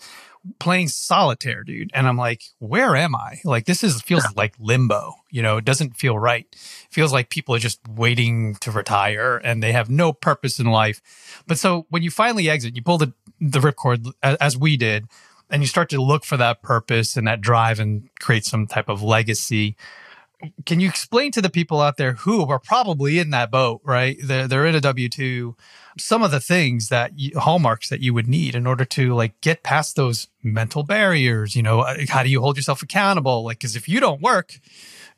[0.59, 1.91] playing solitaire, dude.
[1.95, 3.41] And I'm like, where am I?
[3.45, 5.15] Like, this is feels like limbo.
[5.31, 6.47] You know, it doesn't feel right.
[6.51, 10.67] It feels like people are just waiting to retire and they have no purpose in
[10.67, 11.03] life.
[11.47, 15.07] But so when you finally exit, you pull the, the ripcord as we did,
[15.51, 18.89] and you start to look for that purpose and that drive and create some type
[18.89, 19.77] of legacy.
[20.65, 24.17] Can you explain to the people out there who are probably in that boat, right?
[24.23, 25.57] They're, they're in a W 2
[25.99, 29.41] some of the things that you, hallmarks that you would need in order to like
[29.41, 33.59] get past those mental barriers you know uh, how do you hold yourself accountable like
[33.59, 34.61] because if you don't work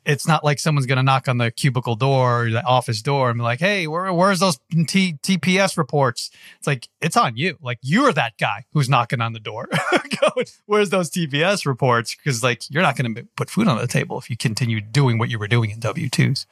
[0.05, 3.29] it's not like someone's going to knock on the cubicle door or the office door
[3.29, 7.57] and be like hey where, where's those T- tps reports it's like it's on you
[7.61, 12.43] like you're that guy who's knocking on the door going, where's those tps reports because
[12.43, 15.29] like you're not going to put food on the table if you continue doing what
[15.29, 16.45] you were doing in w2s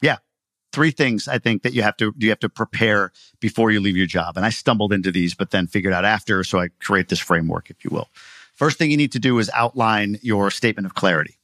[0.00, 0.16] yeah
[0.72, 3.80] three things I think that you have to do you have to prepare before you
[3.80, 4.36] leave your job.
[4.36, 6.44] And I stumbled into these, but then figured out after.
[6.44, 8.08] So I create this framework, if you will.
[8.54, 11.39] First thing you need to do is outline your statement of clarity.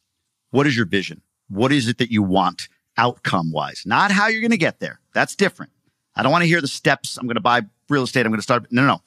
[0.57, 1.21] What is your vision?
[1.51, 3.83] What is it that you want outcome wise?
[3.85, 5.01] Not how you're going to get there.
[5.12, 5.71] That's different.
[6.14, 7.19] I don't want to hear the steps.
[7.19, 8.25] I'm going to buy real estate.
[8.25, 8.66] I'm going to start.
[8.73, 9.03] No, no, no.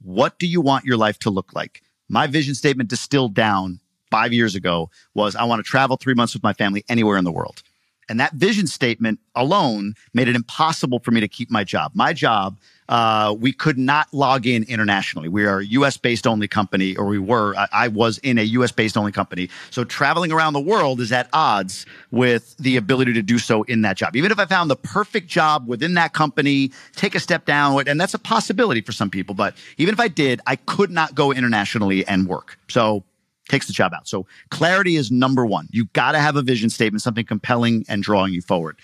[0.00, 1.82] What do you want your life to look like?
[2.08, 3.80] My vision statement distilled down
[4.12, 7.24] five years ago was I want to travel three months with my family anywhere in
[7.24, 7.64] the world.
[8.08, 11.92] And that vision statement alone made it impossible for me to keep my job.
[11.94, 15.28] My job, uh, we could not log in internationally.
[15.28, 18.42] We are a US based only company, or we were, I, I was in a
[18.42, 19.48] US based only company.
[19.70, 23.82] So traveling around the world is at odds with the ability to do so in
[23.82, 24.16] that job.
[24.16, 28.00] Even if I found the perfect job within that company, take a step down, and
[28.00, 29.34] that's a possibility for some people.
[29.34, 32.58] But even if I did, I could not go internationally and work.
[32.68, 33.04] So
[33.52, 34.08] takes the job out.
[34.08, 35.68] So clarity is number one.
[35.70, 38.78] You got to have a vision statement, something compelling and drawing you forward.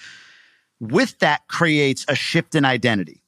[0.79, 3.23] With that creates a shift in identity,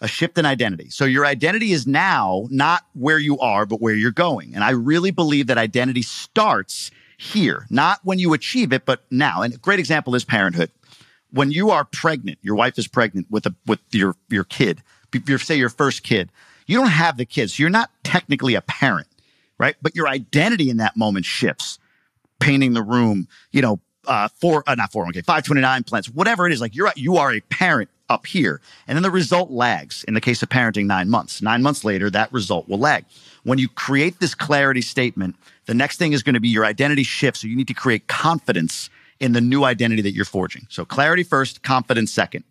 [0.00, 0.88] a shift in identity.
[0.90, 4.54] So your identity is now not where you are, but where you're going.
[4.54, 9.42] And I really believe that identity starts here, not when you achieve it, but now.
[9.42, 10.70] And a great example is parenthood.
[11.30, 14.82] When you are pregnant, your wife is pregnant with a with your your kid,
[15.26, 16.30] your say your first kid,
[16.66, 17.54] you don't have the kids.
[17.54, 19.08] So you're not technically a parent,
[19.64, 19.76] right?
[19.80, 21.78] But your identity in that moment shifts.
[22.38, 26.60] Painting the room, you know, uh, four, uh, not 401k, 529 plans, whatever it is.
[26.60, 28.60] Like you're, you are a parent up here.
[28.86, 30.04] And then the result lags.
[30.04, 31.40] In the case of parenting, nine months.
[31.40, 33.06] Nine months later, that result will lag.
[33.44, 37.04] When you create this clarity statement, the next thing is going to be your identity
[37.04, 37.40] shifts.
[37.40, 40.66] So you need to create confidence in the new identity that you're forging.
[40.68, 42.44] So clarity first, confidence second.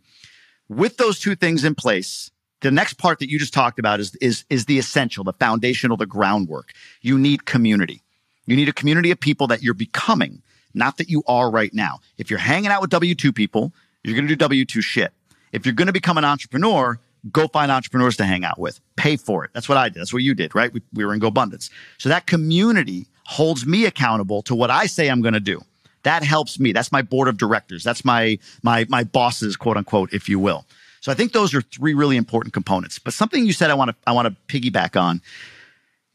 [0.67, 2.32] With those two things in place,
[2.63, 5.97] the next part that you just talked about is, is, is the essential, the foundational,
[5.97, 6.71] the groundwork.
[7.02, 8.02] You need community.
[8.45, 10.41] You need a community of people that you're becoming,
[10.73, 11.99] not that you are right now.
[12.17, 13.73] If you're hanging out with W 2 people,
[14.04, 15.13] you're going to do W 2 shit.
[15.52, 16.99] If you're going to become an entrepreneur,
[17.32, 18.80] go find entrepreneurs to hang out with.
[18.95, 19.52] Pay for it.
[19.54, 19.99] That's what I did.
[19.99, 20.73] That's what you did, right?
[20.73, 21.69] We, we were in GoBundance.
[21.97, 25.62] So that community holds me accountable to what I say I'm going to do.
[26.04, 26.71] That helps me.
[26.71, 27.84] That's my board of directors.
[27.84, 30.65] That's my my my bosses, quote unquote, if you will.
[31.03, 32.97] So I think those are three really important components.
[32.97, 35.21] But something you said I want to I want to piggyback on.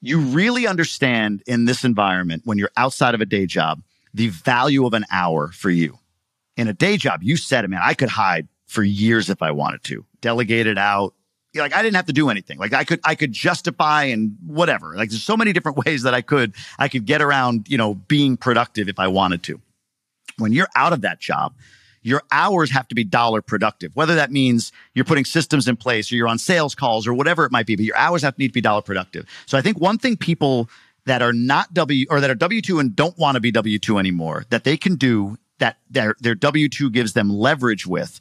[0.00, 3.82] You really understand in this environment when you're outside of a day job
[4.14, 5.98] the value of an hour for you.
[6.56, 9.84] In a day job, you said man, I could hide for years if I wanted
[9.84, 11.12] to, delegate it out.
[11.54, 12.56] Like I didn't have to do anything.
[12.58, 14.96] Like I could, I could justify and whatever.
[14.96, 17.92] Like there's so many different ways that I could, I could get around, you know,
[17.92, 19.60] being productive if I wanted to.
[20.38, 21.52] When you're out of that job,
[22.02, 26.10] your hours have to be dollar productive, whether that means you're putting systems in place
[26.10, 28.40] or you're on sales calls or whatever it might be, but your hours have to
[28.40, 29.26] need to be dollar productive.
[29.46, 30.68] So I think one thing people
[31.04, 34.44] that are not W or that are W2 and don't want to be W2 anymore
[34.50, 38.20] that they can do that their, their W2 gives them leverage with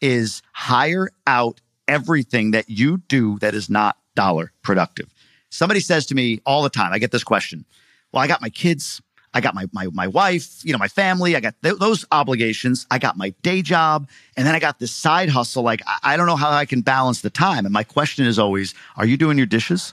[0.00, 5.12] is hire out everything that you do that is not dollar productive.
[5.50, 7.64] Somebody says to me all the time, I get this question.
[8.12, 9.00] Well, I got my kids.
[9.36, 11.36] I got my, my, my wife, you know, my family.
[11.36, 12.86] I got th- those obligations.
[12.90, 14.08] I got my day job.
[14.34, 15.62] And then I got this side hustle.
[15.62, 17.66] Like, I, I don't know how I can balance the time.
[17.66, 19.92] And my question is always, are you doing your dishes?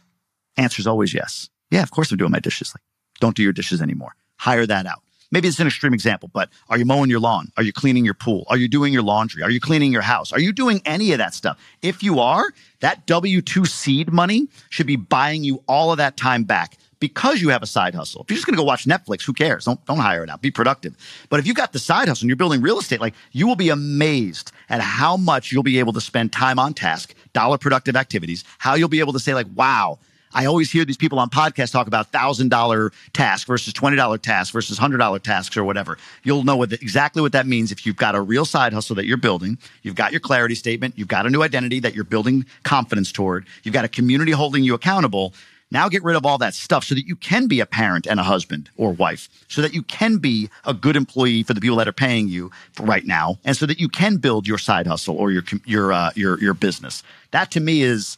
[0.55, 1.49] Answer is always yes.
[1.71, 2.73] Yeah, of course I'm doing my dishes.
[2.73, 2.83] Like,
[3.19, 4.15] don't do your dishes anymore.
[4.37, 5.01] Hire that out.
[5.29, 7.51] Maybe it's an extreme example, but are you mowing your lawn?
[7.57, 8.45] Are you cleaning your pool?
[8.47, 9.43] Are you doing your laundry?
[9.43, 10.31] Are you cleaning your house?
[10.31, 11.59] Are you doing any of that stuff?
[11.81, 12.45] If you are,
[12.79, 17.41] that W 2 seed money should be buying you all of that time back because
[17.41, 18.21] you have a side hustle.
[18.21, 19.65] If you're just going to go watch Netflix, who cares?
[19.65, 20.41] Don't don't hire it out.
[20.41, 20.95] Be productive.
[21.27, 23.57] But if you got the side hustle and you're building real estate, like you will
[23.57, 27.97] be amazed at how much you'll be able to spend time on task, dollar productive
[27.97, 29.99] activities, how you'll be able to say like, "Wow,
[30.33, 34.17] I always hear these people on podcasts talk about thousand dollar task versus twenty dollar
[34.17, 35.97] task versus hundred dollar tasks or whatever.
[36.23, 38.95] You'll know what the, exactly what that means if you've got a real side hustle
[38.95, 39.57] that you're building.
[39.81, 40.97] You've got your clarity statement.
[40.97, 43.45] You've got a new identity that you're building confidence toward.
[43.63, 45.33] You've got a community holding you accountable.
[45.73, 48.19] Now get rid of all that stuff so that you can be a parent and
[48.19, 51.77] a husband or wife, so that you can be a good employee for the people
[51.77, 55.17] that are paying you right now, and so that you can build your side hustle
[55.17, 57.01] or your your uh, your your business.
[57.31, 58.17] That to me is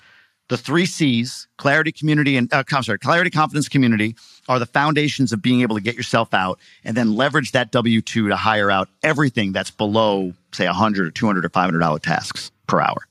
[0.49, 4.17] the three C's: clarity, community, and uh, I'm sorry, clarity, confidence, community
[4.49, 8.01] are the foundations of being able to get yourself out and then leverage that W
[8.01, 12.51] two to hire out everything that's below, say, 100 or 200 or 500 dollar tasks
[12.67, 13.07] per hour.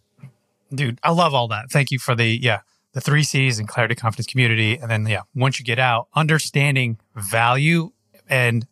[0.72, 1.70] Dude, I love all that.
[1.70, 2.60] Thank you for the yeah
[2.94, 4.76] the three C's and clarity, confidence, community.
[4.76, 7.92] And then, yeah, once you get out, understanding value
[8.28, 8.66] and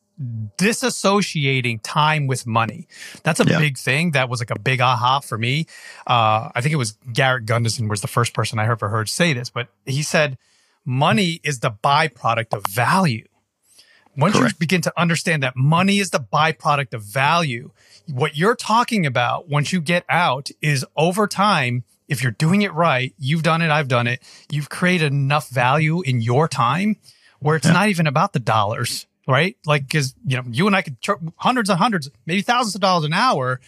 [0.57, 2.87] disassociating time with money.
[3.25, 3.59] That's a yeah.
[3.59, 4.13] big thing.
[4.13, 5.67] That was like a big aha for me.
[6.07, 9.33] Uh, I think it was Garrett Gunderson was the first person I ever heard say
[9.33, 10.39] this, but he said,
[10.85, 13.27] money is the byproduct of value.
[14.17, 14.55] Once Correct.
[14.55, 17.71] you begin to understand that money is the byproduct of value,
[18.07, 22.73] what you're talking about once you get out is over time, if you're doing it
[22.75, 24.21] right, you've done it, I've done it,
[24.51, 26.97] you've created enough value in your time
[27.41, 27.73] where it's yeah.
[27.73, 29.57] not even about the dollars, right?
[29.67, 32.83] Like, cause, you know, you and I could charge hundreds and hundreds, maybe thousands of
[32.83, 33.61] dollars an hour.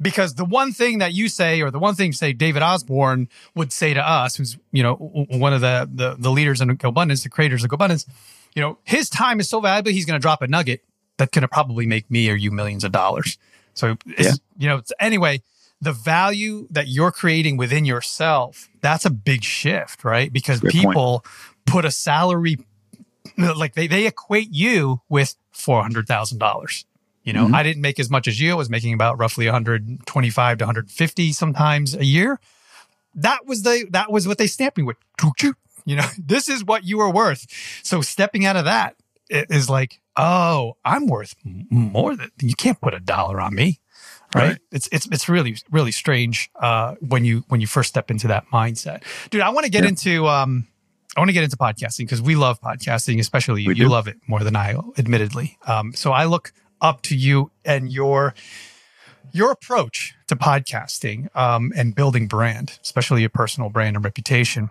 [0.00, 3.72] Because the one thing that you say, or the one thing, say, David Osborn would
[3.72, 7.28] say to us, who's, you know, one of the, the, the leaders in GoBundance, the
[7.28, 8.06] creators of GoBundance,
[8.54, 10.84] you know, his time is so valuable, he's going to drop a nugget
[11.16, 13.38] that's going to probably make me or you millions of dollars.
[13.74, 14.32] So, yeah.
[14.56, 15.42] you know, anyway,
[15.80, 20.32] the value that you're creating within yourself, that's a big shift, right?
[20.32, 21.66] Because Good people point.
[21.66, 22.58] put a salary,
[23.36, 26.84] like they, they equate you with $400,000.
[27.24, 27.54] You know, mm-hmm.
[27.54, 28.52] I didn't make as much as you.
[28.52, 32.40] I was making about roughly 125 to 150 sometimes a year.
[33.14, 34.96] That was the, that was what they stamped me with.
[35.84, 37.46] You know, this is what you are worth.
[37.82, 38.96] So stepping out of that
[39.28, 43.80] is like, oh, I'm worth more than you can't put a dollar on me.
[44.34, 44.48] Right?
[44.50, 44.58] Right.
[44.72, 48.44] It's it's it's really really strange uh, when you when you first step into that
[48.52, 49.40] mindset, dude.
[49.40, 49.88] I want to get Yeah.
[49.88, 50.66] into um,
[51.16, 53.72] I want to get into podcasting because we love podcasting, especially you.
[53.72, 55.56] You love it more than I, admittedly.
[55.66, 58.34] Um, so I look up to you and your
[59.32, 64.70] your approach to podcasting um, and building brand, especially your personal brand and reputation.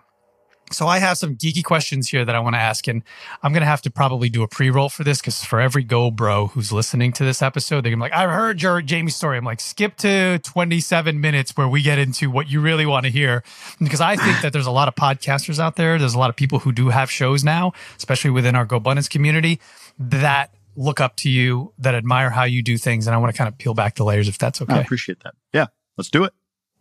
[0.72, 3.02] So I have some geeky questions here that I want to ask, and
[3.42, 6.10] I'm going to have to probably do a pre-roll for this because for every Go
[6.10, 9.38] Bro who's listening to this episode, they're gonna be like, "I've heard your Jamie's story."
[9.38, 13.10] I'm like, skip to 27 minutes where we get into what you really want to
[13.10, 13.42] hear,
[13.78, 15.98] because I think that there's a lot of podcasters out there.
[15.98, 19.60] There's a lot of people who do have shows now, especially within our GoBundance community,
[19.98, 23.36] that look up to you, that admire how you do things, and I want to
[23.36, 24.74] kind of peel back the layers if that's okay.
[24.74, 25.34] I appreciate that.
[25.52, 26.32] Yeah, let's do it.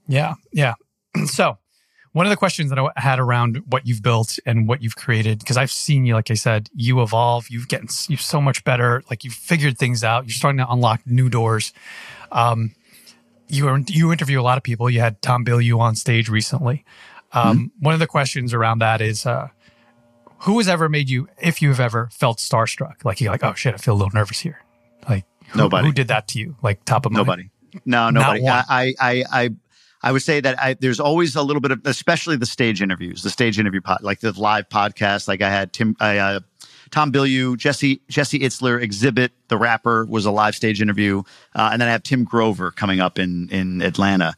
[0.08, 0.76] Yeah, yeah.
[1.26, 1.58] so,
[2.13, 5.39] one of the questions that I had around what you've built and what you've created,
[5.39, 7.50] because I've seen you, like I said, you evolve.
[7.50, 9.04] You've getting you're so much better.
[9.10, 10.26] Like you've figured things out.
[10.26, 11.74] You're starting to unlock new doors.
[12.32, 12.74] Um,
[13.48, 14.89] you are, you interview a lot of people.
[14.89, 16.84] You had Tom Bilyeu on stage recently.
[17.34, 19.50] Um, One of the questions around that is, uh,
[20.39, 23.54] who has ever made you, if you have ever felt starstruck, like you're like, oh
[23.54, 24.63] shit, I feel a little nervous here.
[25.08, 25.88] Like who, Nobody.
[25.88, 26.56] who did that to you?
[26.62, 27.26] Like top of mind.
[27.28, 27.50] Nobody.
[27.86, 28.48] No, nobody.
[28.48, 29.50] I, I, I,
[30.08, 33.24] I would say that I, there's always a little bit of, especially the stage interviews,
[33.24, 35.28] the stage interview pod, like the live podcast.
[35.28, 36.39] Like I had Tim, I, uh,
[36.91, 41.24] Tom Bilyeu, Jesse, Jesse Itzler, Xzibit, the rapper, was a live stage interview,
[41.56, 44.36] uh, and then I have Tim Grover coming up in in Atlanta.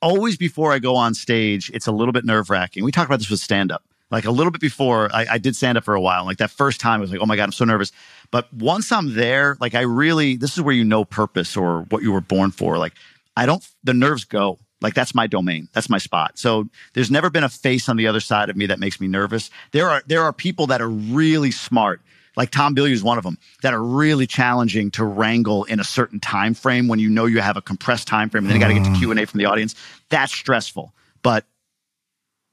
[0.00, 2.84] Always before I go on stage, it's a little bit nerve wracking.
[2.84, 3.82] We talked about this with stand up.
[4.12, 6.24] Like a little bit before, I, I did stand up for a while.
[6.24, 7.90] Like that first time, I was like, "Oh my god, I'm so nervous."
[8.30, 12.04] But once I'm there, like I really, this is where you know purpose or what
[12.04, 12.78] you were born for.
[12.78, 12.92] Like
[13.36, 14.60] I don't, the nerves go.
[14.84, 15.68] Like that's my domain.
[15.72, 16.38] That's my spot.
[16.38, 19.08] So there's never been a face on the other side of me that makes me
[19.08, 19.50] nervous.
[19.72, 22.02] There are there are people that are really smart,
[22.36, 25.84] like Tom Bilyeu is one of them, that are really challenging to wrangle in a
[25.84, 28.60] certain time frame when you know you have a compressed time frame and then you
[28.60, 29.74] got to get to Q and A from the audience.
[30.10, 30.92] That's stressful,
[31.22, 31.46] but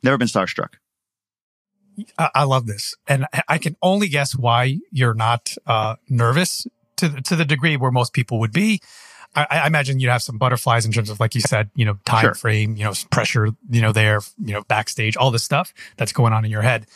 [0.02, 0.76] never been starstruck.
[2.18, 6.66] I, love this, and I- I can only guess why you're not uh, nervous
[6.96, 8.80] to the, to the degree where most people would be.
[9.36, 11.98] I, I imagine you'd have some butterflies in terms of, like you said, you know,
[12.06, 12.34] time Sure.
[12.34, 16.34] frame, you know, pressure, you know, there, you know, backstage, all this stuff that's going
[16.34, 16.88] on in your head.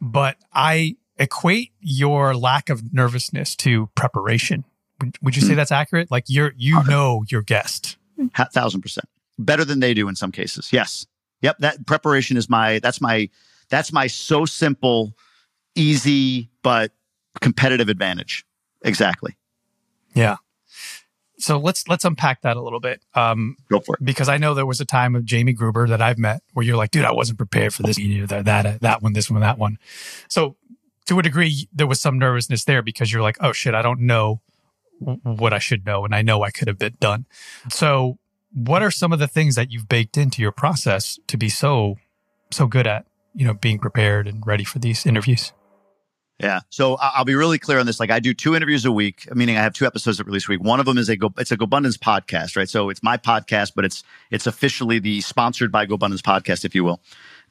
[0.00, 4.64] But I equate your lack of nervousness to preparation.
[5.00, 5.56] Would, would you say hmm.
[5.56, 6.10] that's accurate?
[6.10, 7.96] Like you're, you know, your guest.
[8.34, 10.70] Ha- thousand percent better than they do in some cases.
[10.72, 11.06] Yes.
[11.42, 11.58] Yep.
[11.58, 13.28] That preparation is my, that's my,
[13.68, 15.16] that's my so simple,
[15.74, 16.92] easy, but
[17.40, 18.44] competitive advantage.
[18.84, 19.36] Exactly.
[20.14, 20.36] Yeah.
[21.44, 23.02] So let's let's unpack that a little bit.
[23.14, 24.04] Um, Go for it.
[24.04, 26.78] because I know there was a time of Jamie Gruber that I've met where you're
[26.78, 29.58] like, dude, I wasn't prepared for this, either, that, that, that one, this one, that
[29.58, 29.78] one.
[30.26, 30.56] So
[31.04, 34.00] to a degree, there was some nervousness there because you're like, oh shit, I don't
[34.00, 34.40] know
[35.22, 36.06] what I should know.
[36.06, 37.26] And I know I could have been done.
[37.68, 38.16] So
[38.54, 41.96] what are some of the things that you've baked into your process to be so,
[42.52, 43.04] so good at,
[43.34, 45.52] you know, being prepared and ready for these interviews?
[46.40, 46.60] Yeah.
[46.68, 48.00] So I'll be really clear on this.
[48.00, 50.50] Like I do two interviews a week, meaning I have two episodes that release a
[50.50, 50.62] week.
[50.62, 52.68] One of them is a Go, it's a GoBundance podcast, right?
[52.68, 56.82] So it's my podcast, but it's it's officially the sponsored by GoBundance podcast, if you
[56.82, 57.00] will.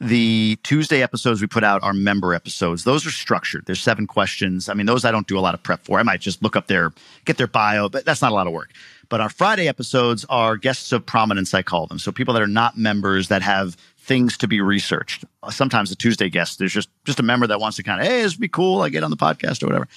[0.01, 2.83] The Tuesday episodes we put out are member episodes.
[2.83, 3.67] Those are structured.
[3.67, 4.67] There's seven questions.
[4.67, 5.97] I mean, those I don't do a lot of prep for.
[5.97, 6.91] I might just look up their
[7.23, 8.71] get their bio, but that's not a lot of work.
[9.07, 11.99] But our Friday episodes are guests of prominence, I call them.
[11.99, 15.23] So people that are not members that have things to be researched.
[15.49, 18.21] Sometimes the Tuesday guest, there's just just a member that wants to kind of, hey,
[18.21, 18.81] this would be cool.
[18.81, 19.87] I get on the podcast or whatever.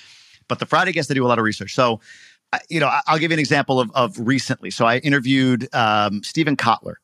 [0.49, 1.75] But the Friday guests, they do a lot of research.
[1.75, 2.01] So,
[2.69, 4.71] you know, I'll give you an example of, of recently.
[4.71, 6.95] So I interviewed um, Steven Kotler.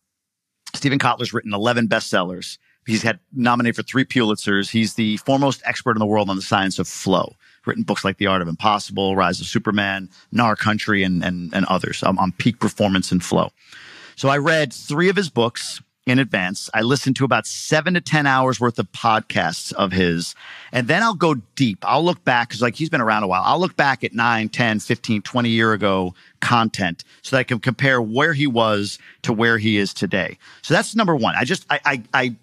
[0.75, 2.59] Steven Kotler's written 11 bestsellers.
[2.87, 4.71] He's had nominated for three Pulitzers.
[4.71, 7.35] He's the foremost expert in the world on the science of flow.
[7.67, 11.65] Written books like The Art of Impossible, Rise of Superman, Nar Country, and and, and
[11.67, 13.53] others on peak performance and flow.
[14.17, 16.69] So I read three of his books in advance.
[16.75, 20.35] I listen to about seven to 10 hours worth of podcasts of his.
[20.73, 21.79] And then I'll go deep.
[21.83, 23.43] I'll look back because like he's been around a while.
[23.45, 27.61] I'll look back at 9, 10, 15, 20 year ago content so that I can
[27.61, 30.39] compare where he was to where he is today.
[30.63, 31.35] So that's number one.
[31.37, 32.37] I just, I, I, I,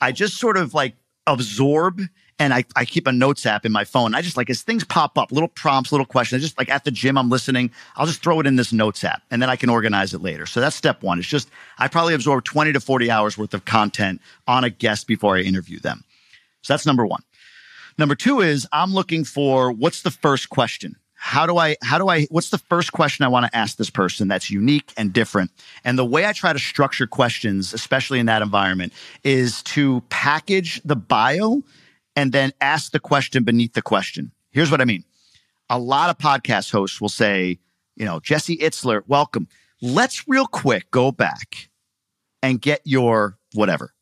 [0.00, 0.94] I just sort of like
[1.26, 2.00] absorb
[2.38, 4.14] and I, I keep a notes app in my phone.
[4.14, 6.90] I just like as things pop up, little prompts, little questions, just like at the
[6.90, 7.70] gym, I'm listening.
[7.96, 10.44] I'll just throw it in this notes app and then I can organize it later.
[10.46, 11.18] So that's step one.
[11.18, 15.06] It's just, I probably absorb 20 to 40 hours worth of content on a guest
[15.06, 16.04] before I interview them.
[16.62, 17.22] So that's number one.
[17.98, 20.96] Number two is I'm looking for what's the first question?
[21.14, 23.88] How do I, how do I, what's the first question I want to ask this
[23.88, 25.50] person that's unique and different?
[25.82, 28.92] And the way I try to structure questions, especially in that environment,
[29.24, 31.62] is to package the bio
[32.16, 34.32] and then ask the question beneath the question.
[34.50, 35.04] Here's what I mean.
[35.68, 37.58] a lot of podcast hosts will say,
[37.96, 39.48] you know, Jesse Itzler, welcome.
[39.82, 41.68] Let's real quick go back
[42.40, 43.92] and get your whatever.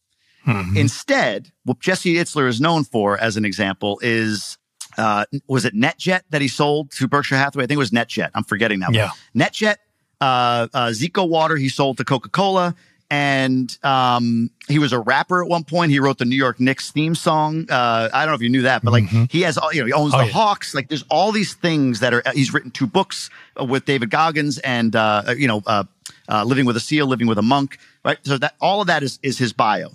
[0.47, 0.77] Mhm.
[0.77, 4.59] Instead, what Jesse Itzler is known for, as an example, is
[4.99, 7.65] uh, was it NetJet that he sold to Berkshire Hathaway?
[7.65, 8.31] I think it was NetJet.
[8.35, 8.91] I'm forgetting now.
[8.93, 9.11] Yeah.
[9.35, 9.77] NetJet,
[10.21, 12.75] uh, uh, Zico Water, he sold to Coca Cola.
[13.11, 15.93] And um, he was a rapper at one point.
[15.93, 17.67] He wrote the New York Knicks theme song.
[17.71, 19.31] Uh, I don't know if you knew that, but like Mhm.
[19.31, 20.33] he has, all you know, he owns Oh, the yeah.
[20.33, 20.75] Hawks.
[20.75, 22.23] Like there's all these things that are.
[22.35, 23.31] He's written two books
[23.61, 25.85] uh, with David Goggins and uh, you know, uh,
[26.29, 27.79] uh, living with a seal, living with a monk.
[28.05, 28.19] Right.
[28.25, 29.91] So that all of that is is his bio.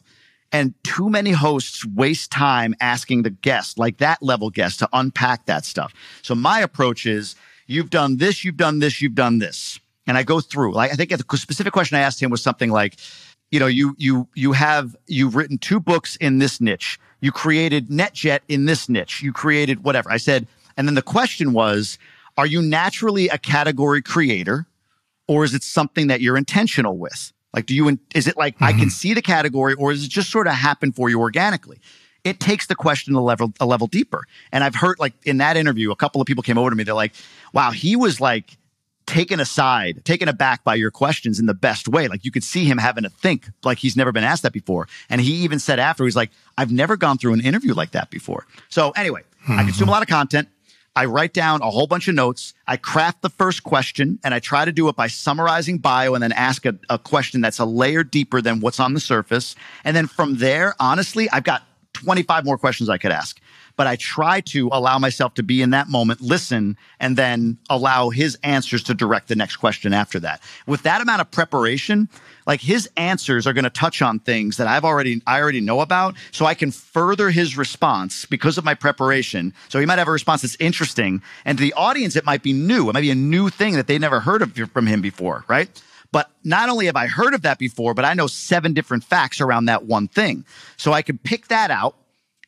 [0.52, 5.46] And too many hosts waste time asking the guest, like that level guest, to unpack
[5.46, 5.94] that stuff.
[6.24, 7.36] So my approach is
[7.68, 9.80] you've done this, you've done this, you've done this.
[10.08, 10.74] And I go through.
[10.74, 12.96] Like I think the specific question I asked him was something like,
[13.52, 17.00] you know, you you you have you've written two books in this niche.
[17.22, 19.22] You created NetJet in this niche.
[19.22, 20.12] You created whatever.
[20.12, 20.48] I said,
[20.78, 21.98] and then the question was,
[22.38, 24.66] are you naturally a category creator?
[25.30, 27.32] or is it something that you're intentional with?
[27.54, 28.90] Like, do you, is it like I can mm-hmm.
[28.90, 31.80] see the category or is it just sort of happen for you organically?
[32.24, 34.24] It takes the question a level, a level deeper.
[34.52, 36.84] And I've heard like in that interview, a couple of people came over to me.
[36.84, 37.14] They're like,
[37.54, 38.58] wow, he was like
[39.10, 42.08] taken aside, taken aback by your questions in the best way.
[42.08, 44.88] Like you could see him having to think like he's never been asked that before.
[45.10, 48.12] And he even said after, he's like, I've never gone through an interview like that
[48.12, 48.46] before.
[48.70, 50.48] So anyway, I consume a lot of content.
[50.96, 52.54] I write down a whole bunch of notes.
[52.68, 56.22] I craft the first question and I try to do it by summarizing bio and
[56.22, 59.56] then ask a, a question that's a layer deeper than what's on the surface.
[59.84, 63.40] And then from there, honestly, I've got 25 more questions I could ask.
[63.80, 68.10] But I try to allow myself to be in that moment, listen, and then allow
[68.10, 70.42] his answers to direct the next question after that.
[70.68, 72.10] With that amount of preparation,
[72.46, 75.80] like his answers are going to touch on things that I've already I already know
[75.80, 79.54] about, so I can further his response because of my preparation.
[79.70, 82.52] So he might have a response that's interesting, and to the audience, it might be
[82.52, 82.90] new.
[82.90, 85.70] It might be a new thing that they never heard of from him before, right?
[86.12, 89.40] But not only have I heard of that before, but I know seven different facts
[89.40, 90.44] around that one thing.
[90.76, 91.96] So I can pick that out,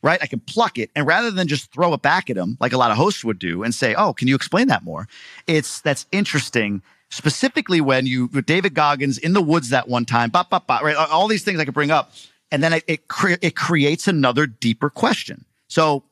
[0.02, 0.20] right?
[0.22, 0.90] I can pluck it.
[0.96, 3.40] And rather than just throw it back at them, like a lot of hosts would
[3.40, 5.08] do and say, Oh, can you explain that more?
[5.48, 6.82] It's that's interesting.
[7.10, 10.96] Specifically when you, David Goggins in the woods that one time, bop, bop, bop, right?
[10.96, 12.14] All these things I could bring up.
[12.52, 15.44] And then it, it, cre- it creates another deeper question.
[15.68, 16.04] So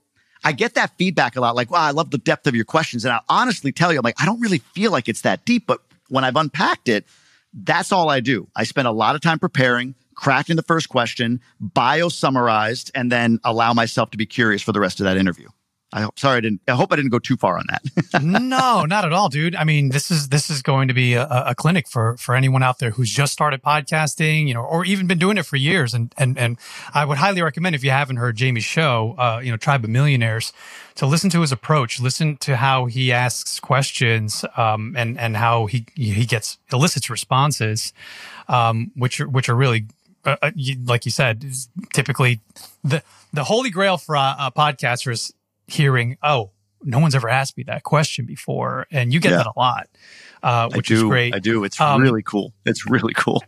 [0.44, 3.06] I get that feedback a lot, like, wow, I love the depth of your questions.
[3.06, 5.68] And I'll honestly tell you, I'm like, I don't really feel like it's that deep.
[5.68, 7.06] But when I've unpacked it,
[7.54, 8.48] that's all I do.
[8.56, 13.40] I spend a lot of time preparing, crafting the first question, bio summarized, and then
[13.44, 15.48] allow myself to be curious for the rest of that interview.
[15.92, 18.22] I hope, sorry, I didn't, I hope I didn't go too far on that.
[18.22, 19.56] no, not at all, dude.
[19.56, 22.62] I mean, this is this is going to be a, a clinic for for anyone
[22.62, 25.96] out there who's just started podcasting, you know, or even been doing it for years.
[25.96, 26.60] And and and
[26.94, 29.90] I would highly recommend if you haven't heard Jamie's show, uh, you know, Tribe of
[29.90, 30.54] Millionaires,
[30.94, 35.66] to listen to his approach, listen to how he asks questions, um, and and how
[35.66, 37.94] he he gets elicits responses,
[38.48, 39.88] um, which are which are really.
[40.26, 42.42] Uh, uh, you, like you said, is typically
[42.84, 43.02] the
[43.34, 45.32] the holy grail for uh, uh, podcasters
[45.68, 46.52] hearing, oh,
[46.84, 49.38] no one's ever asked me that question before, and you get Yeah.
[49.38, 49.88] that a lot,
[50.44, 51.34] uh, which is great.
[51.36, 51.64] I do.
[51.64, 52.54] It's Um, really cool.
[52.66, 53.44] It's really cool.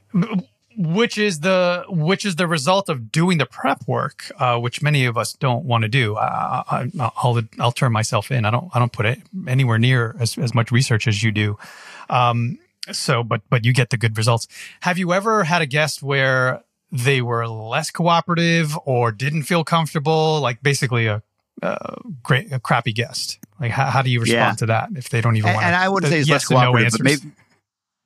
[0.78, 5.04] Which is the which is the result of doing the prep work, uh, which many
[5.06, 6.16] of us don't want to do.
[6.16, 8.46] Uh, I, I'll I'll turn myself in.
[8.46, 11.58] I don't I don't put it anywhere near as, as much research as you do.
[12.10, 12.58] Um,
[12.92, 14.48] so, but but you get the good results.
[14.82, 20.40] Have you ever had a guest where they were less cooperative or didn't feel comfortable?
[20.42, 21.22] Like basically a,
[21.62, 23.40] a great a crappy guest.
[23.60, 24.56] Like how, how do you respond Yeah.
[24.56, 25.68] to that if they don't even And, want?
[25.68, 27.22] and I wouldn't say it's less and no cooperative, but maybe,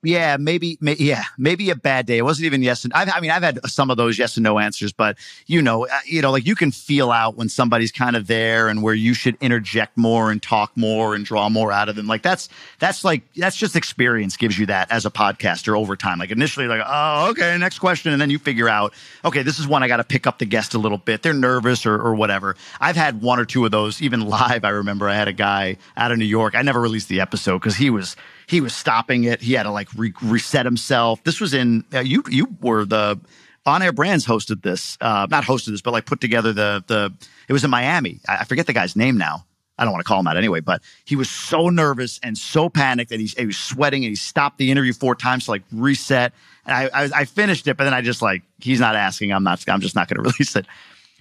[0.05, 2.17] yeah, maybe, may, yeah, maybe a bad day.
[2.17, 4.43] It wasn't even yes and I've, I mean, I've had some of those yes and
[4.43, 7.91] no answers, but you know, uh, you know, like you can feel out when somebody's
[7.91, 11.71] kind of there and where you should interject more and talk more and draw more
[11.71, 12.07] out of them.
[12.07, 12.49] Like that's
[12.79, 16.19] that's like that's just experience gives you that as a podcaster over time.
[16.19, 18.93] Like initially, like oh, okay, next question, and then you figure out,
[19.23, 21.21] okay, this is one I got to pick up the guest a little bit.
[21.21, 22.55] They're nervous or or whatever.
[22.79, 24.63] I've had one or two of those even live.
[24.63, 26.55] I remember I had a guy out of New York.
[26.55, 28.15] I never released the episode because he was
[28.47, 29.41] he was stopping it.
[29.41, 31.23] He had to like re- reset himself.
[31.23, 32.23] This was in uh, you.
[32.29, 33.19] You were the
[33.65, 37.13] on air brands hosted this, uh, not hosted this, but like put together the the.
[37.47, 38.19] It was in Miami.
[38.27, 39.45] I, I forget the guy's name now.
[39.77, 42.69] I don't want to call him out anyway, but he was so nervous and so
[42.69, 45.63] panicked that he, he was sweating and he stopped the interview four times to like
[45.71, 46.31] reset.
[46.65, 49.31] And I, I, I finished it, but then I just like he's not asking.
[49.31, 49.63] I'm not.
[49.67, 50.65] I'm just not going to release it.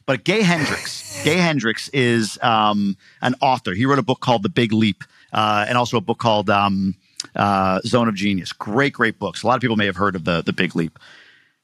[0.07, 3.73] But Gay Hendricks, Gay Hendricks is um, an author.
[3.73, 5.03] He wrote a book called The Big Leap,
[5.33, 6.95] uh, and also a book called um,
[7.37, 8.53] uh, Zone of Genius.
[8.53, 9.43] Great, great books.
[9.43, 10.99] A lot of people may have heard of the The Big Leap.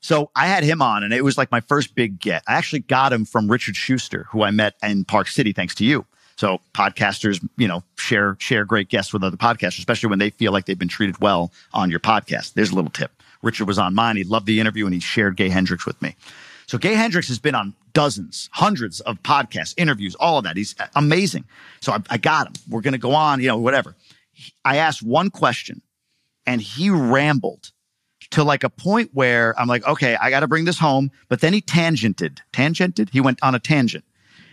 [0.01, 2.43] So I had him on, and it was like my first big get.
[2.49, 5.85] I actually got him from Richard Schuster, who I met in Park City, thanks to
[5.85, 6.07] you.
[6.37, 10.53] So podcasters, you know, share share great guests with other podcasters, especially when they feel
[10.53, 12.55] like they've been treated well on your podcast.
[12.55, 13.13] There's a little tip.
[13.43, 14.17] Richard was on mine.
[14.17, 16.17] He loved the interview and he shared Gay Hendricks with me.
[16.67, 20.57] So Gay Hendricks has been on dozens, hundreds of podcasts, interviews, all of that.
[20.57, 21.45] He's amazing.
[21.81, 22.53] So I, I got him.
[22.71, 23.95] We're going to go on, you know, whatever.
[24.65, 25.83] I asked one question
[26.47, 27.73] and he rambled
[28.31, 31.11] to like a point where I'm like, okay, I got to bring this home.
[31.29, 33.11] But then he tangented, tangented.
[33.11, 34.05] He went on a tangent.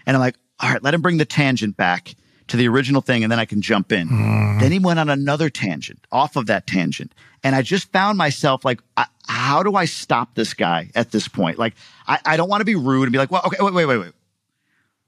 [0.06, 2.16] And I'm like, all right, let him bring the tangent back
[2.48, 4.08] to the original thing and then I can jump in.
[4.08, 4.60] Mm.
[4.60, 7.14] Then he went on another tangent off of that tangent.
[7.44, 11.28] And I just found myself like, I, how do I stop this guy at this
[11.28, 11.60] point?
[11.60, 11.76] Like,
[12.08, 13.98] I, I don't want to be rude and be like, well, okay, wait, wait, wait,
[13.98, 14.14] wait.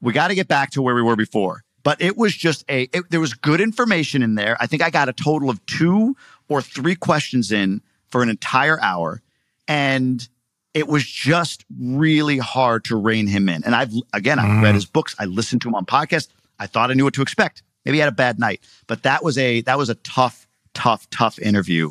[0.01, 1.63] We got to get back to where we were before.
[1.89, 4.55] But it was just a, it, there was good information in there.
[4.59, 6.15] I think I got a total of two
[6.47, 9.23] or three questions in for an entire hour.
[9.67, 10.29] And
[10.75, 13.63] it was just really hard to rein him in.
[13.63, 14.75] And I've, again, I've read mm.
[14.75, 15.15] his books.
[15.17, 16.27] I listened to him on podcasts.
[16.59, 17.63] I thought I knew what to expect.
[17.83, 21.09] Maybe he had a bad night, but that was a, that was a tough, tough,
[21.09, 21.89] tough interview.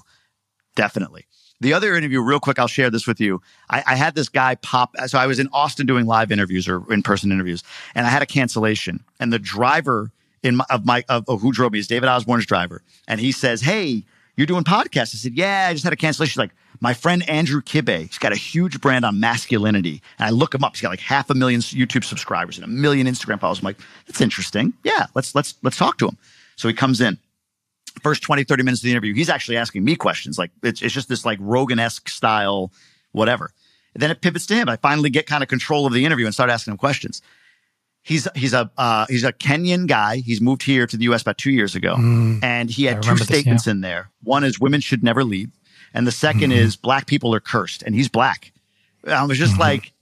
[0.76, 1.26] Definitely.
[1.61, 3.43] The other interview, real quick, I'll share this with you.
[3.69, 4.95] I, I had this guy pop.
[5.07, 8.23] So I was in Austin doing live interviews or in person interviews, and I had
[8.23, 9.03] a cancellation.
[9.19, 12.47] And the driver in my, of my of, of who drove me is David Osborn's
[12.47, 14.05] driver, and he says, "Hey,
[14.37, 17.29] you're doing podcasts." I said, "Yeah, I just had a cancellation." He's like, "My friend
[17.29, 20.77] Andrew Kibe, he's got a huge brand on masculinity, and I look him up.
[20.77, 23.81] He's got like half a million YouTube subscribers and a million Instagram followers." I'm like,
[24.07, 24.75] "That's interesting.
[24.85, 26.17] Yeah, let's let's let's talk to him."
[26.55, 27.19] So he comes in
[27.99, 30.38] first 20, 30 minutes of the interview, he's actually asking me questions.
[30.38, 32.72] Like it's, it's just this like Rogan esque style,
[33.12, 33.53] whatever.
[33.94, 34.68] And then it pivots to him.
[34.68, 37.22] I finally get kind of control of the interview and start asking him questions.
[38.03, 40.18] He's he's a uh, he's a Kenyan guy.
[40.18, 41.22] He's moved here to the U.S.
[41.22, 42.42] about two years ago, mm.
[42.42, 44.11] and he had two remember this, statements in there.
[44.22, 45.51] One is women should never lead,
[45.92, 46.53] and the 2nd mm-hmm.
[46.53, 48.53] is black people are cursed, and he's black.
[49.07, 49.61] I was just mm-hmm.
[49.61, 49.92] like,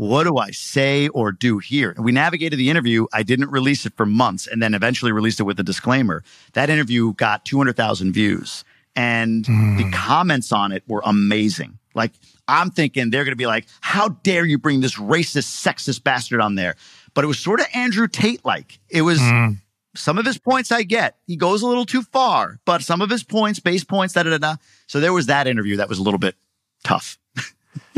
[0.00, 1.90] what do I say or do here?
[1.90, 3.04] And we navigated the interview.
[3.12, 6.24] I didn't release it for months and then eventually released it with a disclaimer.
[6.54, 8.64] That interview got 200,000 views
[8.96, 9.76] and hmm.
[9.76, 11.78] the comments on it were amazing.
[11.94, 12.12] Like,
[12.48, 16.40] I'm thinking they're going to be like, how dare you bring this racist, sexist bastard
[16.40, 16.76] on there?
[17.12, 18.80] But it was sort of Andrew Tate like.
[18.88, 19.48] It was hmm.
[19.94, 21.18] some of his points I get.
[21.26, 24.30] He goes a little too far, but some of his points, base points, da da
[24.30, 24.56] da da.
[24.86, 26.36] So there was that interview that was a little bit
[26.84, 27.18] tough.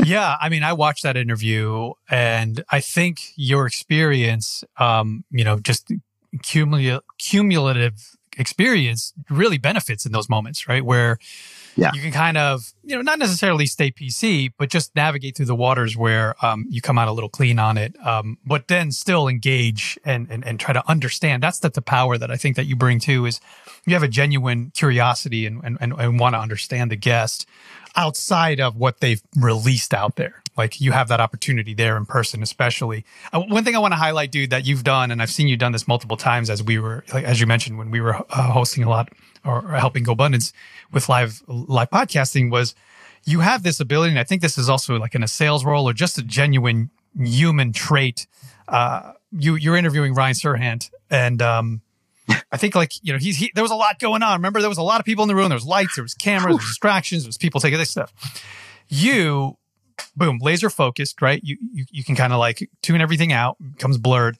[0.03, 5.59] Yeah, I mean, I watched that interview, and I think your experience, um, you know,
[5.59, 5.91] just
[6.37, 10.83] cumul- cumulative experience really benefits in those moments, right?
[10.83, 11.17] Where
[11.75, 11.91] Yeah.
[11.93, 15.55] you can kind of, you know, not necessarily stay PC, but just navigate through the
[15.55, 19.27] waters where um, you come out a little clean on it, um, but then still
[19.27, 21.41] engage and, and and try to understand.
[21.41, 23.39] That's the, the power that I think that you bring too is
[23.85, 27.47] you have a genuine curiosity and and, and, and want to understand the guest
[27.95, 30.41] outside of what they've released out there.
[30.57, 33.05] Like you have that opportunity there in person, especially.
[33.31, 35.57] Uh, one thing I want to highlight, dude, that you've done, and I've seen you
[35.57, 38.51] done this multiple times as we were, like, as you mentioned, when we were uh,
[38.51, 39.09] hosting a lot
[39.43, 40.53] or, or helping GoBundance
[40.91, 42.75] with live live podcasting, was
[43.25, 45.87] you have this ability, and I think this is also like in a sales role
[45.87, 48.27] or just a genuine human trait.
[48.67, 51.81] Uh, you you're interviewing Ryan Serhant, and um,
[52.51, 54.33] I think like you know he's he, there was a lot going on.
[54.39, 55.49] Remember, there was a lot of people in the room.
[55.49, 58.13] There was lights, there was cameras, there was distractions, there was people taking this stuff.
[58.89, 59.57] You,
[60.15, 61.41] boom, laser focused, right?
[61.43, 64.37] You you, you can kind of like tune everything out, becomes blurred.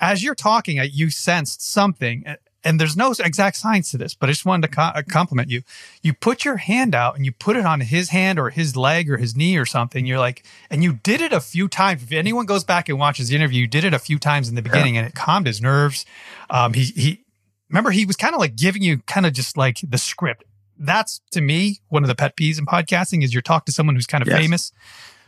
[0.00, 2.24] As you're talking, you sensed something,
[2.64, 5.50] and- there's no exact science to this, but I just wanted to co- uh, compliment
[5.50, 5.62] you.
[6.02, 9.10] You put your hand out and you put it on his hand or his leg
[9.10, 10.06] or his knee or something.
[10.06, 12.02] You're like, and you did it a few times.
[12.04, 14.54] If anyone goes back and watches the interview, you did it a few times in
[14.54, 16.04] the beginning, and it calmed his nerves.
[16.50, 17.24] Um, he he
[17.68, 20.44] remember he was kind of like giving you kind of just like the script.
[20.78, 23.94] That's to me one of the pet peeves in podcasting is you're talking to someone
[23.94, 24.38] who's kind of Yes.
[24.38, 24.72] famous.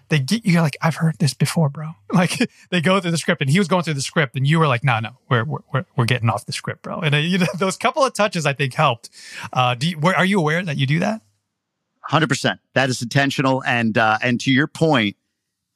[0.08, 1.92] They get you're like, I've heard this before, bro.
[2.12, 4.60] Like they go through the script, and he was going through the script, and you
[4.60, 7.00] were like, No, no, we're we're we're, we're getting off the script, bro.
[7.00, 9.10] And uh, you know those couple of touches I think helped.
[9.52, 11.22] Uh, do you, were, are you aware that you do that?
[12.02, 12.60] Hundred percent.
[12.74, 13.64] That is intentional.
[13.64, 15.16] And uh, and to your point,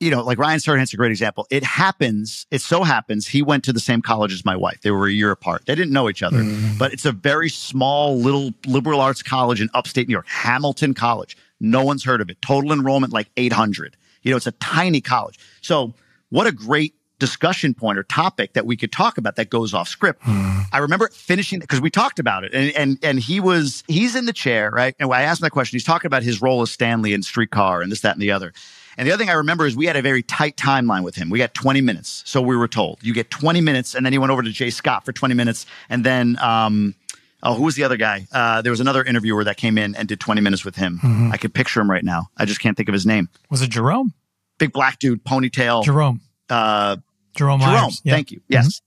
[0.00, 1.46] you know, like Ryan Serhant's a great example.
[1.50, 2.46] It happens.
[2.50, 4.80] It so happens he went to the same college as my wife.
[4.82, 5.64] They were a year apart.
[5.66, 6.44] They didn't know each other,
[6.78, 11.36] but it's a very small little liberal arts college in upstate New York, Hamilton College.
[11.60, 12.40] No one's heard of it.
[12.42, 13.96] Total enrollment like eight hundred.
[14.22, 15.38] You know, it's a tiny college.
[15.60, 15.94] So
[16.30, 19.88] what a great discussion point or topic that we could talk about that goes off
[19.88, 20.22] script.
[20.26, 24.26] I remember finishing because we talked about it and, and and he was he's in
[24.26, 24.94] the chair, right?
[25.00, 25.76] And I asked him that question.
[25.76, 28.52] He's talking about his role as Stanley in streetcar and this, that, and the other.
[28.96, 31.30] And the other thing I remember is we had a very tight timeline with him.
[31.30, 32.24] We got 20 minutes.
[32.26, 32.98] So we were told.
[33.00, 35.66] You get 20 minutes, and then he went over to Jay Scott for 20 minutes.
[35.88, 36.94] And then um
[37.42, 38.26] Oh, who was the other guy?
[38.32, 41.30] Uh, there was another interviewer that came in and did 20 minutes with him.
[41.32, 42.28] I could picture him right now.
[42.36, 43.28] I just can't think of his name.
[43.50, 44.12] Was it Jerome?
[44.58, 45.84] Big black dude, ponytail.
[45.84, 46.20] Jerome.
[46.50, 46.96] Uh,
[47.36, 47.60] Jerome.
[47.60, 47.90] Jerome.
[48.04, 48.40] Thank you.
[48.48, 48.80] Yes.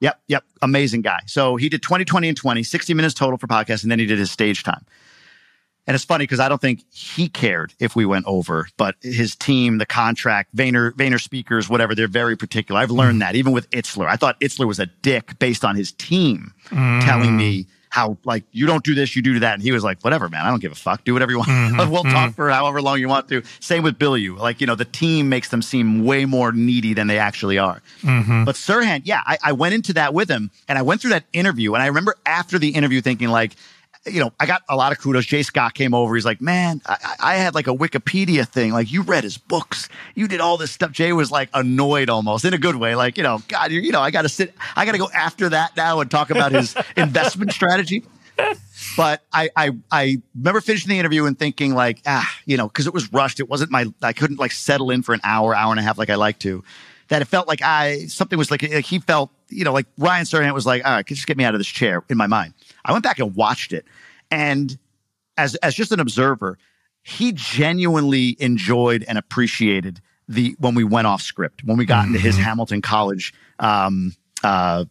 [0.00, 0.44] Yep, yep.
[0.62, 1.20] Amazing guy.
[1.26, 4.06] So he did 20, 20, and 20, 60 minutes total for podcast, and then he
[4.06, 4.86] did his stage time.
[5.86, 9.34] And it's funny because I don't think he cared if we went over, but his
[9.34, 12.78] team, the contract, Vayner, Vayner speakers, whatever, they're very particular.
[12.80, 14.06] I've learned that even with Itzler.
[14.06, 17.66] I thought Itzler was a dick based on his team telling me
[17.98, 19.54] how like you don't do this, you do that.
[19.54, 21.04] And he was like, whatever, man, I don't give a fuck.
[21.04, 21.50] Do whatever you want.
[21.50, 21.90] Mm-hmm.
[21.90, 22.30] we'll talk mm-hmm.
[22.30, 23.42] for however long you want to.
[23.60, 24.38] Same with Bilyeu.
[24.38, 27.82] Like, you know, the team makes them seem way more needy than they actually are.
[28.02, 28.44] Mm-hmm.
[28.44, 31.24] But Serhant, yeah, I, I went into that with him and I went through that
[31.32, 31.74] interview.
[31.74, 33.56] And I remember after the interview thinking like,
[34.08, 35.26] you know, I got a lot of kudos.
[35.26, 36.14] Jay Scott came over.
[36.14, 38.72] He's like, man, I, I had like a Wikipedia thing.
[38.72, 39.88] Like, you read his books.
[40.14, 40.92] You did all this stuff.
[40.92, 42.94] Jay was like annoyed almost in a good way.
[42.94, 45.08] Like, you know, God, you, you know, I got to sit, I got to go
[45.14, 48.04] after that now and talk about his investment strategy.
[48.96, 52.86] But I, I, I remember finishing the interview and thinking like, ah, you know, because
[52.86, 53.40] it was rushed.
[53.40, 55.98] It wasn't my, I couldn't like settle in for an hour, hour and a half
[55.98, 56.64] like I like to.
[57.08, 60.26] That it felt like I something was like, like he felt, you know, like Ryan
[60.26, 62.52] Serhant was like, all right, just get me out of this chair in my mind.
[62.84, 63.86] I went back and watched it,
[64.30, 64.78] and
[65.36, 66.58] as as just an observer,
[67.02, 72.18] he genuinely enjoyed and appreciated the when we went off script when we got into
[72.18, 73.32] his Hamilton College.
[73.58, 74.14] Um,
[74.44, 74.84] uh,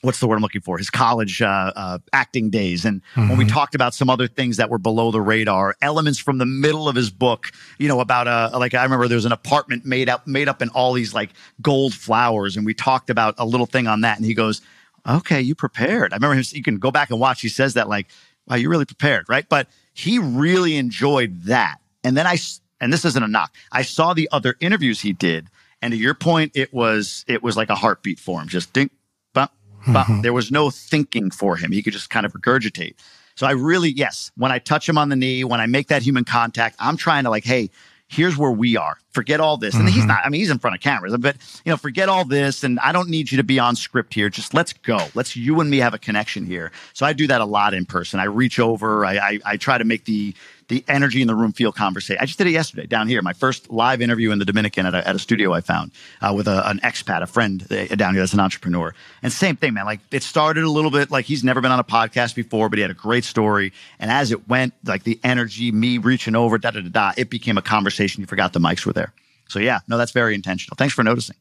[0.00, 0.78] what's the word I'm looking for?
[0.78, 4.70] His college uh, uh, acting days, and when we talked about some other things that
[4.70, 8.50] were below the radar, elements from the middle of his book, you know, about uh,
[8.58, 11.30] like I remember there was an apartment made up made up in all these like
[11.60, 14.62] gold flowers, and we talked about a little thing on that, and he goes,
[15.06, 16.44] "Okay, you prepared." I remember him.
[16.50, 17.40] You can go back and watch.
[17.40, 18.08] He says that like,
[18.46, 19.48] "Wow, you really prepared," right?
[19.48, 22.38] But he really enjoyed that, and then I,
[22.80, 23.54] and this isn't a knock.
[23.72, 25.48] I saw the other interviews he did,
[25.82, 28.90] and to your point, it was it was like a heartbeat for him, just ding,
[29.32, 29.52] bump,
[29.86, 30.22] but mm-hmm.
[30.22, 31.72] there was no thinking for him.
[31.72, 32.94] He could just kind of regurgitate.
[33.36, 36.02] So I really, yes, when I touch him on the knee, when I make that
[36.02, 37.70] human contact, I'm trying to like, hey,
[38.14, 38.96] here's where we are.
[39.10, 39.74] Forget all this.
[39.74, 40.08] And he's mm-hmm.
[40.08, 42.64] not, I mean, he's in front of cameras, but you know, forget all this.
[42.64, 44.28] And I don't need you to be on script here.
[44.28, 44.98] Just let's go.
[45.14, 46.72] Let's you and me have a connection here.
[46.92, 48.20] So I do that a lot in person.
[48.20, 49.04] I reach over.
[49.04, 50.34] I, I, I try to make the,
[50.68, 52.20] the energy in the room feel conversation.
[52.20, 53.20] I just did it yesterday down here.
[53.22, 56.32] My first live interview in the Dominican at a, at a studio I found uh,
[56.34, 58.94] with a, an expat, a friend uh, down here that's an entrepreneur.
[59.22, 59.84] And same thing, man.
[59.84, 62.78] Like it started a little bit like he's never been on a podcast before, but
[62.78, 63.72] he had a great story.
[63.98, 67.30] And as it went, like the energy, me reaching over, da da da da, it
[67.30, 68.20] became a conversation.
[68.20, 69.12] You forgot the mics were there.
[69.48, 70.76] So yeah, no, that's very intentional.
[70.76, 71.36] Thanks for noticing.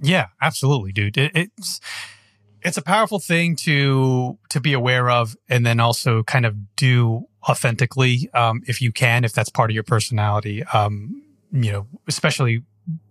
[0.00, 1.16] Yeah, absolutely, dude.
[1.16, 1.80] It, it's
[2.62, 7.26] it's a powerful thing to to be aware of, and then also kind of do
[7.48, 10.64] authentically, um, if you can, if that's part of your personality.
[10.64, 12.62] Um, you know, especially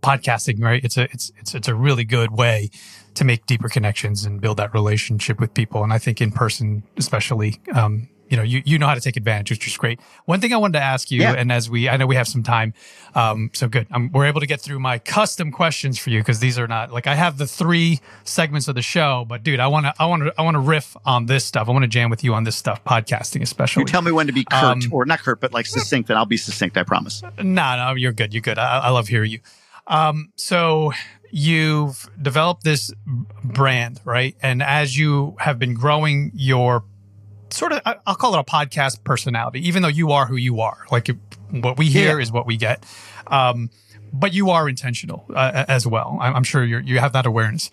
[0.02, 0.84] podcasting, right?
[0.84, 2.70] It's a it's it's it's a really good way
[3.16, 5.84] to make deeper connections and build that relationship with people.
[5.84, 9.16] And I think in person, especially, um, you know, you, you know how to take
[9.18, 10.00] advantage, which is great.
[10.26, 11.34] One thing I wanted to ask you, Yeah.
[11.34, 12.74] and as we, I know we have some time,
[13.16, 13.88] um, so good.
[13.92, 16.92] Um, we're able to get through my custom questions for you because these are not
[16.92, 20.06] like I have the three segments of the show, but dude, I want to, I
[20.06, 21.68] want to, I want to riff on this stuff.
[21.70, 23.82] I want to jam with you on this stuff, podcasting especially.
[23.82, 26.18] You tell me when to be curt Um, or not curt, but like succinct, and
[26.20, 26.78] I'll be succinct.
[26.78, 27.24] I promise.
[27.42, 28.34] No, no, you're good.
[28.34, 28.60] You're good.
[28.60, 29.40] I, I love hearing you.
[29.88, 30.92] Um, so
[31.32, 32.92] you've developed this
[33.44, 34.36] brand, right?
[34.42, 36.84] And as you have been growing your
[37.50, 40.86] sort of, I'll call it a podcast personality, even though you are who you are.
[40.92, 41.10] Like
[41.52, 42.24] what we hear Yeah.
[42.24, 42.84] is what we get.
[43.28, 43.70] Um,
[44.14, 46.18] but you are intentional uh, as well.
[46.22, 47.70] I'm, sure you you have that awareness.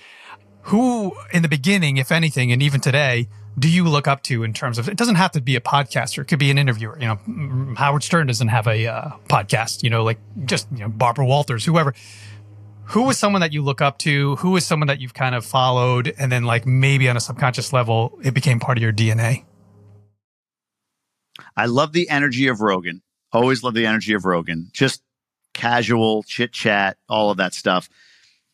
[0.68, 4.52] Who in the beginning, if anything, and even today, do you look up to in
[4.52, 7.06] terms of it doesn't have to be a podcaster it could be an interviewer you
[7.06, 10.88] know mm, howard stern doesn't have a uh, podcast you know like just you know
[10.88, 11.94] barbara walters whoever
[12.86, 15.46] who was someone that you look up to who was someone that you've kind of
[15.46, 19.44] followed and then like maybe on a subconscious level it became part of your dna
[21.56, 23.02] I love the energy of Rogan.
[23.32, 24.70] Always love the energy of Rogan.
[24.72, 25.02] Just
[25.52, 27.88] casual chit chat, all of that stuff.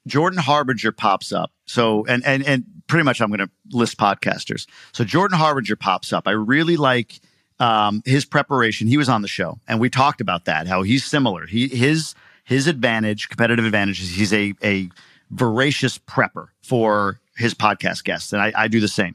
[0.06, 1.52] Jordan Harbinger pops up.
[1.66, 4.66] So, and and and pretty much, I'm going to list podcasters.
[4.92, 6.26] So Jordan Harbinger pops up.
[6.26, 7.20] I really like
[7.58, 8.88] um, his preparation.
[8.88, 10.66] He was on the show, and we talked about that.
[10.66, 11.46] How he's similar.
[11.46, 14.88] He his his advantage, competitive advantage, is he's a a
[15.30, 19.14] voracious prepper for his podcast guests, and I, I do the same.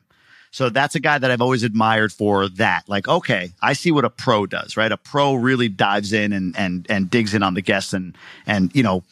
[0.56, 2.88] So that's a guy that I've always admired for that.
[2.88, 4.90] Like, okay, I see what a pro does, right?
[4.90, 8.74] A pro really dives in and and and digs in on the guests and and
[8.74, 9.04] you know,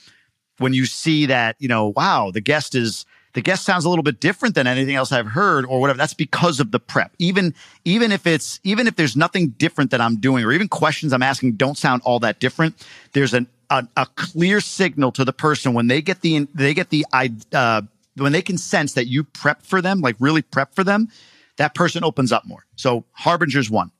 [0.59, 4.03] when you see that, you know, wow, the guest is the guest sounds a little
[4.03, 5.97] bit different than anything else I've heard or whatever.
[5.97, 7.11] That's because of the prep.
[7.19, 11.11] Even even if it's even if there's nothing different that I'm doing or even questions
[11.11, 15.33] I'm asking don't sound all that different, there's an a, a clear signal to the
[15.33, 17.81] person when they get the they get the uh,
[18.15, 21.09] when they can sense that you prep for them, like really prep for them,
[21.57, 22.65] that person opens up more.
[22.75, 23.91] So Harbinger's one.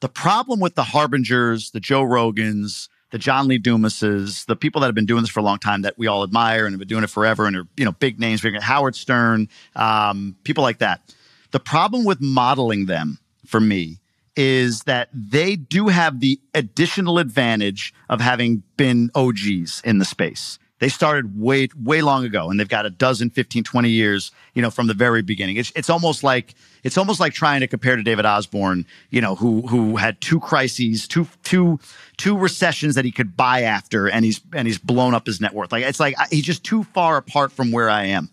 [0.00, 4.88] The problem with the Harbingers, the Joe Rogans, the John Lee Dumases, the people that
[4.88, 6.88] have been doing this for a long time that we all admire and have been
[6.88, 11.14] doing it forever and are you know big names, Howard Stern, um, people like that.
[11.52, 14.00] The problem with modeling them for me
[14.36, 20.58] is that they do have the additional advantage of having been OGs in the space.
[20.84, 24.60] They started way, way long ago and they've got a dozen, 15, 20 years, you
[24.60, 25.56] know, from the very beginning.
[25.56, 29.34] It's, it's almost like, it's almost like trying to compare to David Osborn, you know,
[29.34, 31.80] who, who had two crises, two, two,
[32.18, 35.54] two recessions that he could buy after and he's, and he's blown up his net
[35.54, 35.72] worth.
[35.72, 38.28] Like, it's like he's just too far apart from where I am.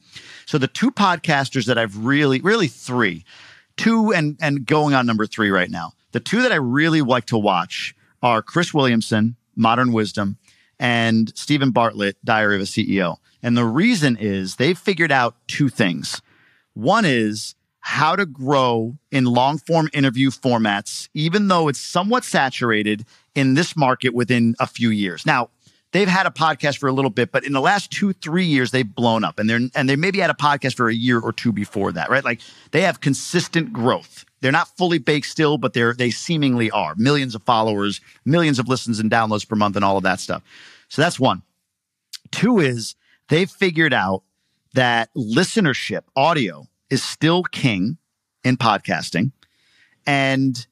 [0.46, 3.24] So the two podcasters that I've really, really three,
[3.78, 5.94] two and, and going on number three right now.
[6.12, 10.38] The two that I really like to watch are Chris Williamson, Modern Wisdom,
[10.82, 13.18] and Steven Bartlett, Diary of a CEO.
[13.44, 16.22] And the reason is they've figured out two things.
[16.74, 23.06] One is how to grow in long form interview formats, even though it's somewhat saturated
[23.36, 25.26] in this market within a few years.
[25.26, 25.50] Now,
[25.92, 28.72] they've had a podcast for a little bit, but in the last two, three years,
[28.72, 31.32] they've blown up and they're, and they maybe had a podcast for a year or
[31.32, 32.26] two before that, right?
[32.26, 34.26] Like they have consistent growth.
[34.42, 38.68] They're not fully baked still, but they're, they seemingly are millions of followers, millions of
[38.68, 40.42] listens and downloads per month and all of that stuff.
[40.90, 41.44] So that's one.
[42.32, 42.96] Two is
[43.30, 44.24] they've figured out
[44.74, 47.98] that listenership, audio is still king
[48.44, 49.32] in podcasting
[50.06, 50.66] and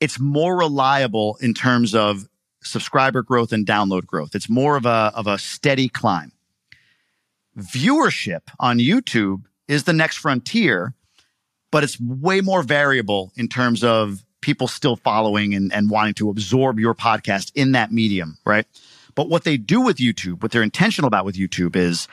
[0.00, 2.28] it's more reliable in terms of
[2.62, 4.34] subscriber growth and download growth.
[4.34, 6.32] It's more of a, of a steady climb.
[7.56, 10.94] Viewership on YouTube is the next frontier,
[11.70, 16.30] but it's way more variable in terms of people still following and, and wanting to
[16.30, 18.66] absorb your podcast in that medium, right?
[19.14, 22.08] But what they do with YouTube, what they're intentional about with YouTube is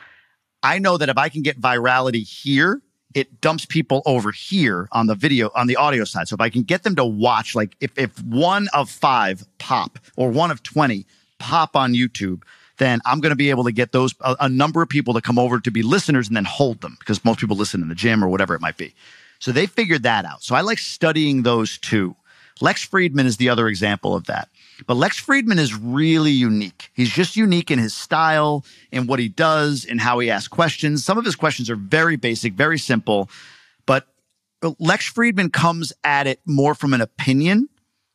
[0.64, 2.82] I know that if I can get virality here,
[3.14, 6.28] it dumps people over here on the video, on the audio side.
[6.28, 10.00] So if I can get them to watch, like if, if one of five pop
[10.18, 11.06] or one of 20
[11.40, 12.42] pop on YouTube,
[12.78, 15.22] then I'm going to be able to get those, a, a number of people to
[15.22, 17.96] come over to be listeners and then hold them because most people listen in the
[17.96, 18.94] gym or whatever it might be.
[19.46, 20.42] So they figured that out.
[20.42, 22.16] So I like studying those two.
[22.62, 24.50] Lex Fridman is the other example of that.
[24.88, 26.90] But Lex Fridman is really unique.
[26.96, 31.06] He's just unique in his style, in what he does, in how he asks questions.
[31.06, 33.30] Some of his questions are very basic, very simple,
[33.86, 34.08] but
[34.80, 37.70] Lex Fridman comes at it more from an opinion.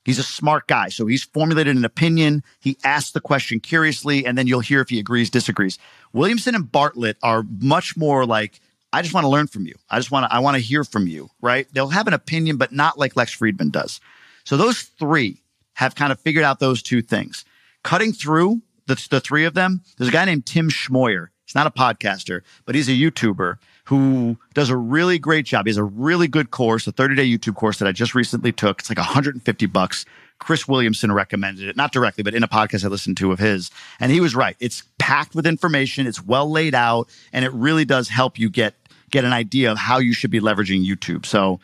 [0.05, 0.89] He's a smart guy.
[0.89, 2.43] So he's formulated an opinion.
[2.59, 5.79] He asks the question curiously, and then you'll hear if he agrees, disagrees.
[6.13, 8.61] Williamson and Bartlett are much more like,
[8.93, 9.75] I just want to learn from you.
[9.89, 11.67] I just want to, I want to hear from you, right?
[11.73, 14.01] They'll have an opinion, but not like Lex Fridman does.
[14.45, 15.43] So those three
[15.75, 17.45] have kind of figured out those two things.
[17.85, 21.29] Cutting through the, the three of them, there's a guy named Tim Schmoyer.
[21.45, 25.67] He's not a podcaster, but he's a YouTuber who does a really great job.
[25.67, 28.53] He has a really good course, a 30 day YouTube course that I just recently
[28.53, 28.81] took.
[28.81, 30.05] It's like 150 bucks.
[30.39, 33.71] Chris Williamson recommended it, not directly, but in a podcast I listened to of his.
[33.99, 34.57] And he was right.
[34.61, 36.07] It's packed with information.
[36.07, 38.75] It's well laid out and it really does help you get,
[39.11, 41.27] get an idea of how you should be leveraging YouTube.
[41.27, 41.61] So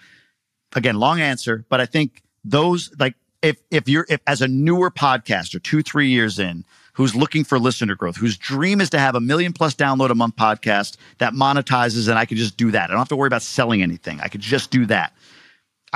[0.75, 4.91] again, long answer, but I think those like if if you're if as a newer
[4.91, 9.15] podcaster, two three years in, who's looking for listener growth, whose dream is to have
[9.15, 12.85] a million plus download a month podcast that monetizes, and I could just do that.
[12.85, 14.21] I don't have to worry about selling anything.
[14.21, 15.15] I could just do that.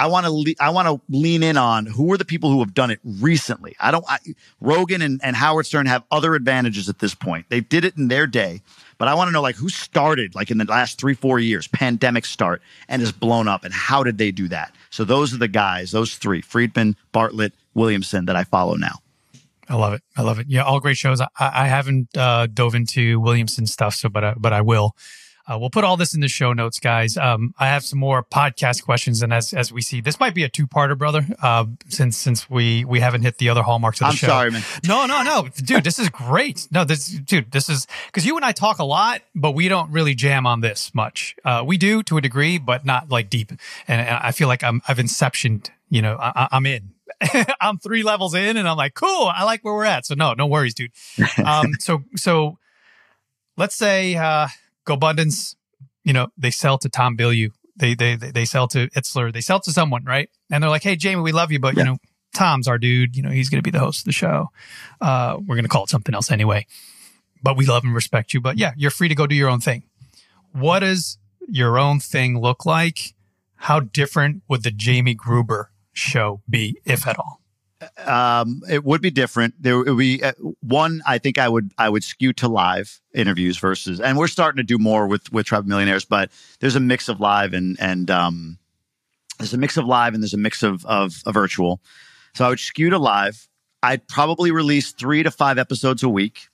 [0.01, 2.61] I want to le- I want to lean in on who are the people who
[2.61, 3.77] have done it recently.
[3.79, 4.05] I don't.
[4.09, 4.17] I,
[4.59, 7.45] Rogan and, and Howard Stern have other advantages at this point.
[7.51, 8.63] They did it in their day,
[8.97, 11.69] but I want to know like who started like in the last three four years,
[11.69, 14.75] pandemic start, and has blown up, and how did they do that?
[14.89, 19.01] So those are the guys, those three: Fridman, Bartlett, Williamson, that I follow now.
[19.69, 20.03] I love it.
[20.17, 20.47] I love it.
[20.49, 21.21] Yeah, all great shows.
[21.21, 24.97] I, I haven't uh, dove into Williamson stuff, so but I, but I will.
[25.51, 27.17] Uh, we'll put all this in the show notes, guys.
[27.17, 30.45] Um, I have some more podcast questions, and as as we see, this might be
[30.45, 31.27] a two parter, brother.
[31.43, 34.27] Uh, since since we we haven't hit the other hallmarks of the I'm show.
[34.29, 34.63] sorry, man.
[34.87, 35.83] No, no, no, dude.
[35.83, 36.69] This is great.
[36.71, 37.51] No, this, dude.
[37.51, 40.61] This is because you and I talk a lot, but we don't really jam on
[40.61, 41.35] this much.
[41.45, 43.51] Uh, we do to a degree, but not like deep.
[43.51, 43.61] And,
[44.01, 45.71] and I feel like I'm I've inceptioned.
[45.89, 46.93] You know, I, I'm in.
[47.61, 49.27] I'm three levels in, and I'm like, cool.
[49.35, 50.07] I like where we're at.
[50.07, 50.93] So no, no worries, dude.
[51.45, 52.59] Um, so so
[53.57, 54.47] let's say uh,
[54.87, 55.55] GoBundance,
[56.05, 57.51] you know, they sell to Tom Bilyeu.
[57.77, 59.33] They they they sell to Itzler.
[59.33, 60.29] They sell to someone, right?
[60.51, 61.81] And they're like, hey, Jamie, we love you, but Yeah.
[61.81, 61.99] you know,
[62.35, 63.17] Tom's our dude.
[63.17, 64.49] You know, he's going to be the host of the show.
[65.01, 66.67] Uh, we're going to call it something else anyway.
[67.43, 68.41] But we love and respect you.
[68.41, 69.85] But yeah, you're free to go do your own thing.
[70.53, 71.19] What does
[71.49, 73.15] your own thing look like?
[73.57, 77.40] How different would the Jamie Gruber show be, if at all?
[78.05, 79.55] Um, it would be different.
[79.61, 81.03] There would be uh, one.
[81.07, 84.63] I think I would I would skew to live interviews versus, and we're starting to
[84.63, 88.59] do more with with Tribe Millionaires, but there's a mix of live and and um,
[89.39, 91.81] there's a mix of live and there's a mix of of, of virtual.
[92.35, 93.49] So I would skew to live.
[93.83, 96.50] I'd probably release three to five episodes a week.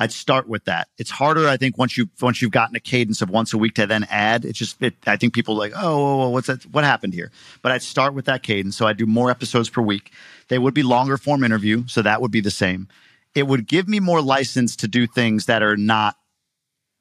[0.00, 0.88] I'd start with that.
[0.96, 3.74] It's harder, I think, once you once you've gotten a cadence of once a week
[3.74, 4.46] to then add.
[4.46, 6.62] It's just, it, I think people like, oh, whoa, whoa, what's that?
[6.72, 7.30] What happened here?
[7.60, 8.78] But I'd start with that cadence.
[8.78, 10.10] So I'd do more episodes per week.
[10.48, 12.88] They would be longer form interview, so that would be the same.
[13.34, 16.16] It would give me more license to do things that are not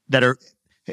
[0.10, 0.38] that are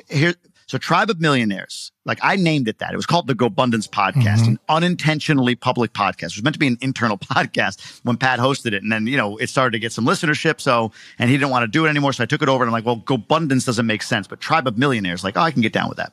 [0.08, 0.34] here.
[0.66, 2.92] So Tribe of Millionaires, like I named it that.
[2.92, 4.46] It was called the GoBundance Podcast, Mhm.
[4.48, 6.30] an unintentionally public podcast.
[6.32, 8.82] It was meant to be an internal podcast when Pat hosted it.
[8.82, 10.60] And then, you know, it started to get some listenership.
[10.60, 10.90] So,
[11.20, 12.12] and he didn't want to do it anymore.
[12.12, 14.26] So I took it over and I'm like, well, GoBundance doesn't make sense.
[14.26, 16.12] But Tribe of Millionaires, like, oh, I can get down with that.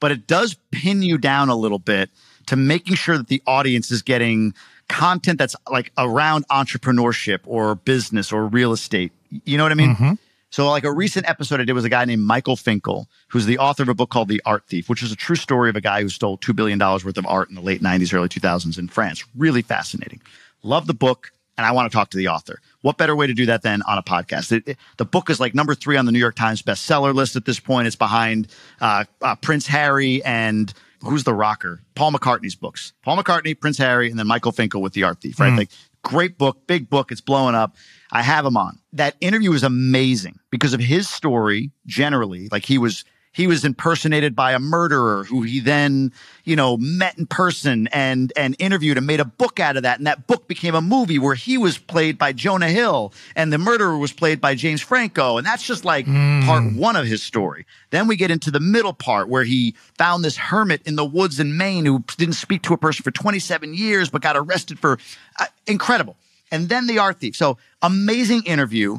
[0.00, 2.10] But it does pin you down a little bit
[2.46, 4.54] to making sure that the audience is getting
[4.88, 9.12] content that's like around entrepreneurship or business or real estate.
[9.44, 9.94] You know what I mean?
[9.96, 10.18] Mhm.
[10.54, 13.58] So, like a recent episode I did was a guy named Michael Finkel, who's the
[13.58, 15.80] author of a book called The Art Thief, which is a true story of a
[15.80, 18.86] guy who stole $2 billion worth of art in the late 90s, early 2000s in
[18.86, 19.24] France.
[19.36, 20.22] Really fascinating.
[20.62, 22.60] Love the book, and I want to talk to the author.
[22.82, 24.52] What better way to do that than on a podcast?
[24.52, 27.34] It- it- the book is like number three on the New York Times bestseller list
[27.34, 27.88] at this point.
[27.88, 28.46] It's behind
[28.80, 31.80] uh, uh, Prince Harry and who's the rocker?
[31.96, 32.92] Paul McCartney's books.
[33.02, 35.50] Paul McCartney, Prince Harry, and then Michael Finkel with The Art Thief, right?
[35.58, 35.70] Like,
[36.04, 37.10] great book, big book.
[37.10, 37.74] It's blowing up.
[38.14, 38.78] I have him on.
[38.92, 42.48] That interview is amazing because of his story generally.
[42.50, 46.12] Like he was he was impersonated by a murderer who he then,
[46.44, 49.98] you know, met in person and and interviewed and made a book out of that.
[49.98, 53.58] And that book became a movie where he was played by Jonah Hill and the
[53.58, 55.36] murderer was played by James Franco.
[55.36, 57.66] And that's just like part one of his story.
[57.90, 61.40] Then we get into the middle part where he found this hermit in the woods
[61.40, 65.00] in Maine who didn't speak to a person for 27 years but got arrested for
[65.40, 66.16] uh, incredible.
[66.50, 67.36] And then the art thief.
[67.36, 68.98] So amazing interview.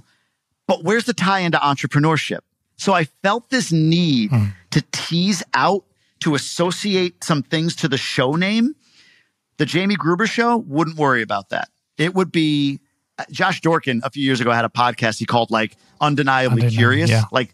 [0.67, 2.39] But where's the tie into entrepreneurship?
[2.77, 4.31] So I felt this need
[4.71, 5.85] to tease out,
[6.21, 8.75] to associate some things to the show name.
[9.57, 11.69] The Jamie Gruber show wouldn't worry about that.
[11.97, 12.79] It would be
[13.17, 16.75] uh, Josh Dorkin a few years ago had a podcast he called like Undeniably Undeniable,
[16.75, 17.23] Curious, yeah.
[17.31, 17.53] like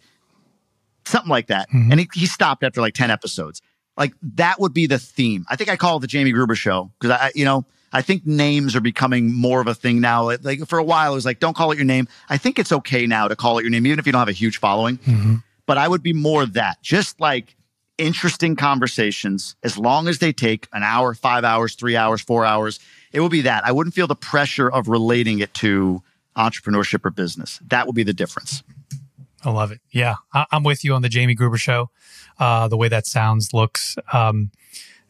[1.06, 1.68] something like that.
[1.72, 3.62] And he, he stopped after like 10 episodes.
[3.98, 5.46] Like that would be the theme.
[5.50, 8.26] I think I call it the Jamie Gruber show because I, you know, I think
[8.26, 10.32] names are becoming more of a thing now.
[10.42, 12.08] Like- for a while, it was like, don't call it your name.
[12.30, 14.28] I think it's okay now to call it your name, even if you don't have
[14.30, 15.44] a huge following.
[15.66, 17.56] But I would be more that, just like
[17.98, 22.80] interesting conversations, as long as they take an hour, five hours, three hours, four hours.
[23.14, 23.66] It would be that.
[23.66, 26.02] I wouldn't feel the pressure of relating it to
[26.38, 27.60] entrepreneurship or business.
[27.68, 28.64] That would be the difference.
[29.44, 29.80] I love it.
[29.92, 31.90] Yeah, I- I'm with you on the Jamie Gruber show.
[32.40, 33.98] Uh, the way that sounds, looks.
[34.14, 34.52] Um,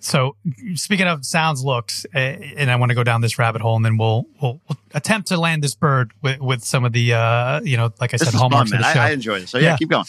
[0.02, 0.36] so
[0.76, 3.86] speaking of sounds, looks, uh, and I want to go down this rabbit hole, and
[3.86, 7.62] then we'll we'll, we'll attempt to land this bird with, with some of the uh,
[7.62, 8.99] you know, like I This said, is fun, of the I, show.
[8.99, 9.49] I enjoy this.
[9.52, 9.78] So yeah, Yeah.
[9.78, 10.06] keep going.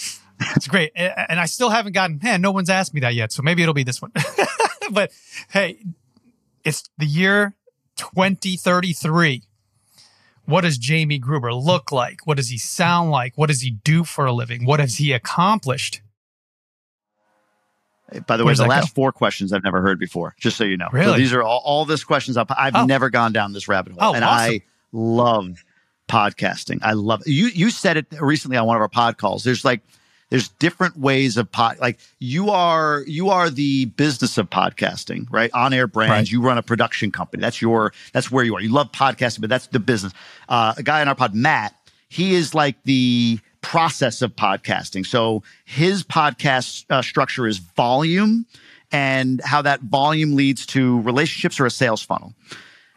[0.57, 0.91] It's great.
[0.97, 3.31] And I still haven't gotten, man, no one's asked me that yet.
[3.31, 4.11] So maybe it'll be this one.
[4.91, 5.13] but
[5.51, 5.79] hey,
[6.65, 7.55] it's the year
[7.97, 9.43] 2033.
[10.45, 12.27] What does Jamie Gruber look like?
[12.27, 13.35] What does he sound like?
[13.37, 14.65] What does he do for a living?
[14.65, 16.01] What has he accomplished?
[18.27, 18.95] By the way, the last go?
[18.95, 20.89] four questions I've never heard before, just so you know.
[20.93, 22.51] So these are all, all this questions up.
[22.57, 22.85] I've Oh.
[22.87, 24.11] never gone down this rabbit hole.
[24.11, 24.51] Oh, and awesome.
[24.55, 25.65] I love
[26.09, 26.79] podcasting.
[26.83, 29.45] I love you you said it recently on one of our pod calls.
[29.45, 29.81] There's like
[30.31, 35.51] there's different ways of pod like you are you are the business of podcasting, right?
[35.55, 36.33] On air brands, Right.
[36.33, 37.41] you run a production company.
[37.41, 38.61] That's your that's where you are.
[38.61, 40.13] You love podcasting, but that's the business.
[40.49, 41.75] Uh, a guy in our pod, Matt,
[42.09, 45.07] he is like the process of podcasting.
[45.07, 48.45] So his podcast uh, structure is volume
[48.91, 52.35] and how that volume leads to relationships or a sales funnel.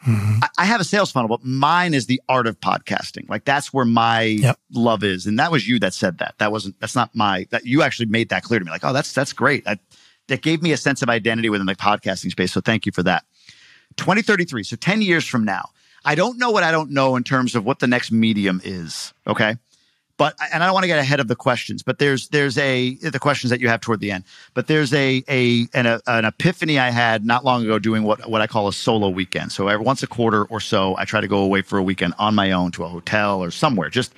[0.07, 3.28] I, I have a sales funnel, but mine is the art of podcasting.
[3.28, 4.59] Like that's where my Yep.
[4.74, 5.26] love is.
[5.26, 6.36] And that was you that said that.
[6.38, 8.70] That wasn't, that's not my, that you actually made that clear to me.
[8.72, 9.66] Like, oh, that's, that's great.
[9.66, 9.80] That,
[10.28, 12.51] that gave me a sense of identity within the podcasting space.
[12.51, 13.24] So thank you for that.
[13.97, 14.63] 2033.
[14.63, 15.70] So 10 years from now,
[16.03, 19.11] I don't know what I don't know in terms of what the next medium is.
[19.26, 19.55] Okay.
[20.18, 22.95] But, and I don't want to get ahead of the questions, but there's, there's a,
[22.95, 26.24] the questions that you have toward the end, but there's a, a, an, a, an
[26.24, 29.51] epiphany I had not long ago doing what, what I call a solo weekend.
[29.51, 32.13] So every once a quarter or so, I try to go away for a weekend
[32.18, 33.89] on my own to a hotel or somewhere.
[33.89, 34.13] Just,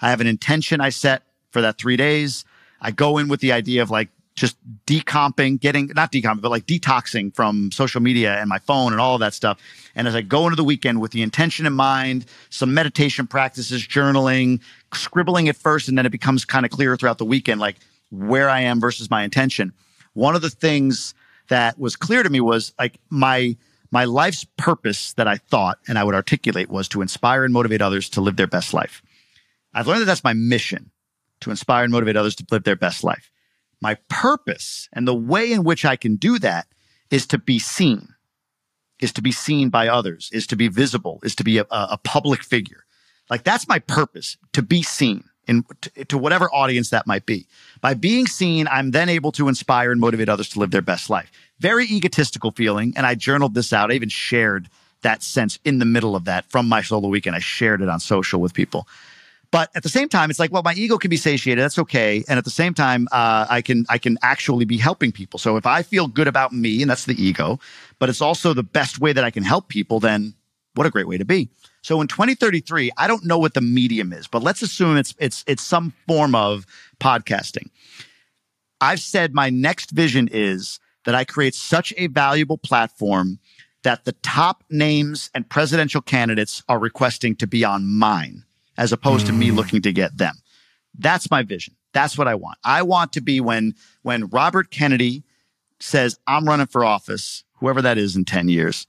[0.00, 2.46] I have an intention I set for that three days.
[2.80, 6.66] I go in with the idea of like just decomping, getting not decomping, but like
[6.66, 9.58] detoxing from social media and my phone and all of that stuff.
[9.94, 13.86] And as I go into the weekend with the intention in mind, some meditation practices,
[13.86, 14.60] journaling,
[14.94, 17.76] scribbling at first, and then it becomes kind of clear throughout the weekend, like
[18.10, 19.72] where I am versus my intention.
[20.14, 21.14] One of the things
[21.48, 23.56] that was clear to me was like my
[23.90, 27.82] my life's purpose that I thought and I would articulate was to inspire and motivate
[27.82, 29.02] others to live their best life.
[29.74, 30.90] I've learned that that's my mission
[31.40, 33.30] to inspire and motivate others to live their best life.
[33.80, 36.66] My purpose and the way in which I can do that
[37.10, 38.08] is to be seen.
[39.00, 41.98] is to be seen by others, is to be visible, is to be a, a
[42.04, 42.84] public figure.
[43.30, 47.46] Like that's my purpose to be seen in to, to whatever audience that might be.
[47.80, 51.10] By being seen, I'm then able to inspire and motivate others to live their best
[51.10, 51.30] life.
[51.58, 52.92] Very egotistical feeling.
[52.96, 53.90] And I journaled this out.
[53.90, 54.68] I even shared
[55.02, 57.34] that sense in the middle of that from my solo weekend.
[57.36, 58.86] I shared it on social with people.
[59.50, 61.62] But at the same time, it's like, well, my ego can be satiated.
[61.62, 62.24] That's okay.
[62.26, 65.38] And at the same time, uh, I can I can actually be helping people.
[65.38, 67.60] So if I feel good about me, and that's the ego,
[67.98, 70.32] but it's also the best way that I can help people, then
[70.74, 71.50] what a great way to be.
[71.82, 75.44] So in 2033, I don't know what the medium is, but let's assume it's it's
[75.46, 76.64] it's some form of
[77.00, 77.68] podcasting.
[78.80, 83.38] I've said my next vision is that I create such a valuable platform
[83.82, 88.44] that the top names and presidential candidates are requesting to be on mine
[88.78, 89.28] as opposed mm.
[89.28, 89.56] to me hmm.
[89.56, 90.34] looking to get them.
[90.98, 91.74] That's my vision.
[91.92, 92.58] That's what I want.
[92.64, 95.24] I want to be when when Robert Kennedy
[95.80, 98.86] says I'm running for office, whoever that is in 10 years.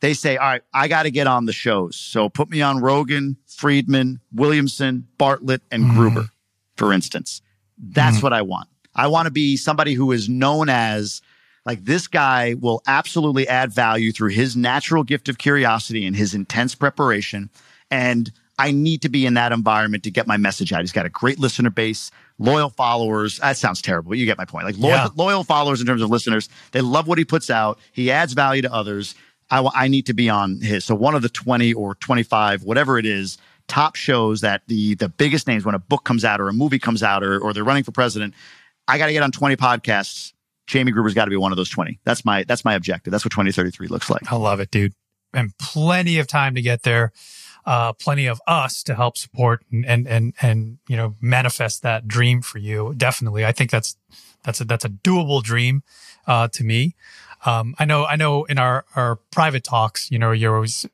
[0.00, 1.96] They say, "All right, I got to get on the shows.
[1.96, 5.94] So put me on Rogan, Fridman, Williamson, Bartlett and mm.
[5.94, 6.28] Gruber,
[6.76, 7.42] for instance."
[7.78, 8.22] That's mm.
[8.22, 8.68] what I want.
[8.94, 11.22] I want to be somebody who is known as
[11.64, 16.34] like this guy will absolutely add value through his natural gift of curiosity and his
[16.34, 17.50] intense preparation
[17.90, 18.30] and
[18.60, 20.82] I need to be in that environment to get my message out.
[20.82, 23.38] He's got a great listener base, loyal followers.
[23.38, 24.66] That sounds terrible, but you get my point.
[24.66, 25.08] Like loyal, yeah.
[25.16, 26.50] loyal followers in terms of listeners.
[26.72, 27.78] They love what he puts out.
[27.92, 29.14] He adds value to others.
[29.50, 30.84] I, I need to be on his.
[30.84, 33.38] So one of the 20 or 25, whatever it is,
[33.68, 36.78] top shows that the the biggest names when a book comes out or a movie
[36.78, 38.34] comes out or, or they're running for president,
[38.88, 40.32] I got to get on 20 podcasts.
[40.66, 42.00] Jamie Gruber's got to be one of those 20.
[42.04, 43.10] That's my that's my objective.
[43.10, 44.32] That's what 2033 looks like.
[44.32, 44.94] I love it, dude.
[45.32, 47.12] And plenty of time to get there
[47.64, 52.08] uh, plenty of us to help support and, and, and, and, you know, manifest that
[52.08, 52.94] dream for you.
[52.96, 53.44] Definitely.
[53.44, 53.96] I think that's,
[54.44, 55.82] that's a, that's a doable dream,
[56.26, 56.94] uh, to me.
[57.44, 60.86] Um, I know, I know in our, our private talks, you know, you're always,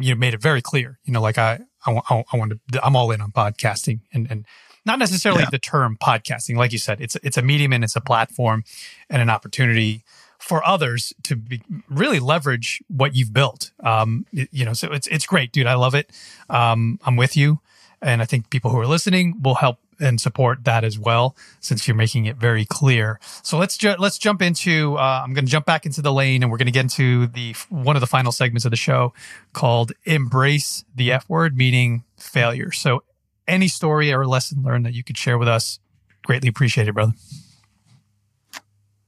[0.00, 2.96] you made it very clear, you know, like I, I, I, I want to, I'm
[2.96, 4.46] all in on podcasting and, and
[4.84, 5.50] not necessarily yeah.
[5.50, 6.56] the term podcasting.
[6.56, 8.64] Like you said, it's, it's a medium and it's a platform
[9.08, 10.04] and an opportunity
[10.38, 13.70] for others to be, really leverage what you've built.
[13.82, 15.66] Um, you know, so it's it's great, dude.
[15.66, 16.10] I love it.
[16.50, 17.60] Um, I'm with you,
[18.02, 21.86] and I think people who are listening will help and support that as well, since
[21.86, 23.18] you're making it very clear.
[23.42, 24.96] So let's ju- let's jump into.
[24.96, 27.26] Uh, I'm going to jump back into the lane, and we're going to get into
[27.26, 29.12] the one of the final segments of the show
[29.52, 32.72] called "Embrace the F Word," meaning failure.
[32.72, 33.02] So,
[33.46, 35.78] any story or lesson learned that you could share with us,
[36.24, 37.12] greatly appreciated, brother.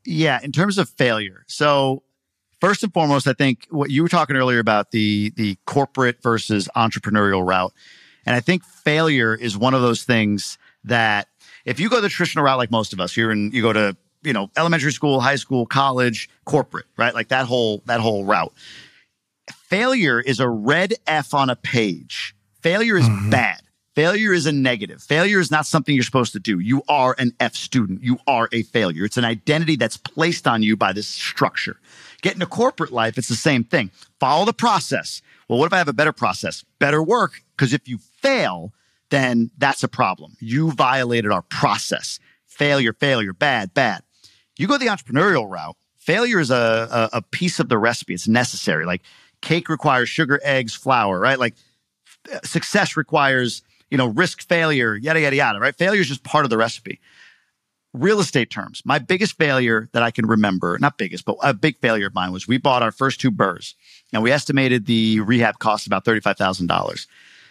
[0.07, 1.45] Yeah, in terms of failure.
[1.49, 2.05] So
[2.61, 6.69] first and foremost, I think what you were talking earlier about the the corporate versus
[6.77, 7.73] entrepreneurial route.
[8.25, 11.29] And I think failure is one of those things that
[11.65, 13.97] if you go the traditional route like most of us, you're in you go to,
[14.23, 17.15] you know, elementary school, high school, college, corporate, right?
[17.15, 18.53] Like that whole that whole route.
[19.53, 22.35] Failure is a red F on a page.
[22.61, 23.31] Failure is mm-hmm.
[23.31, 23.61] bad.
[23.95, 25.03] Failure is a negative.
[25.03, 26.59] Failure is not something you're supposed to do.
[26.59, 28.03] You are an F student.
[28.03, 29.07] You are a failure.
[29.07, 31.79] It's an identity that's placed on you by this structure.
[32.21, 33.91] Get into corporate life, it's the same thing.
[34.21, 35.23] Follow the process.
[35.49, 36.65] Well, what if I have a better process?
[36.79, 37.41] Better work.
[37.57, 38.73] Because if you fail,
[39.11, 40.37] then that's a problem.
[40.41, 42.19] You violated our process.
[42.47, 44.03] Failure, failure, bad, bad.
[44.57, 45.77] You go the entrepreneurial route.
[45.99, 48.15] Failure is a, a, a piece of the recipe.
[48.15, 48.87] It's necessary.
[48.87, 49.03] Like
[49.43, 51.39] cake requires sugar, eggs, flour, right?
[51.39, 51.55] Like
[52.45, 55.77] success requires you know, risk failure, yada, yada, yada, right?
[55.77, 57.01] Failure is just part of the recipe.
[57.93, 61.79] Real estate terms, my biggest failure that I can remember, not biggest, but a big
[61.81, 63.75] failure of mine was we bought our first two burrs
[64.13, 67.07] and we estimated the rehab cost about $35,000.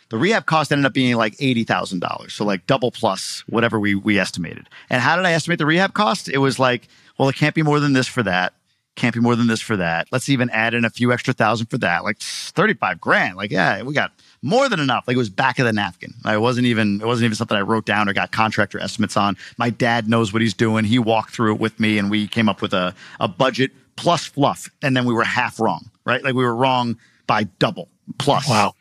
[0.10, 2.32] The rehab cost ended up being like $80,000.
[2.32, 4.70] So like double plus whatever we, we estimated.
[4.90, 6.30] And how did I estimate the rehab cost?
[6.30, 6.88] It was like,
[7.18, 8.54] well, it can't be more than this for that.
[8.96, 10.08] Can't be more than this for that.
[10.12, 12.04] Let's even add in a few extra thousand for that.
[12.04, 13.36] Like 35 grand.
[13.36, 15.06] Like, yeah, we got more than enough.
[15.08, 16.14] Like it was back of the napkin.
[16.24, 19.36] I wasn't even it wasn't even something I wrote down or got contractor estimates on.
[19.58, 20.86] My dad knows what he's doing.
[20.86, 24.26] He walked through it with me, and we came up with a a budget plus
[24.26, 25.90] fluff, and then we were half wrong.
[26.06, 27.90] Right, like we were wrong by double
[28.20, 28.48] plus.
[28.48, 28.76] Wow.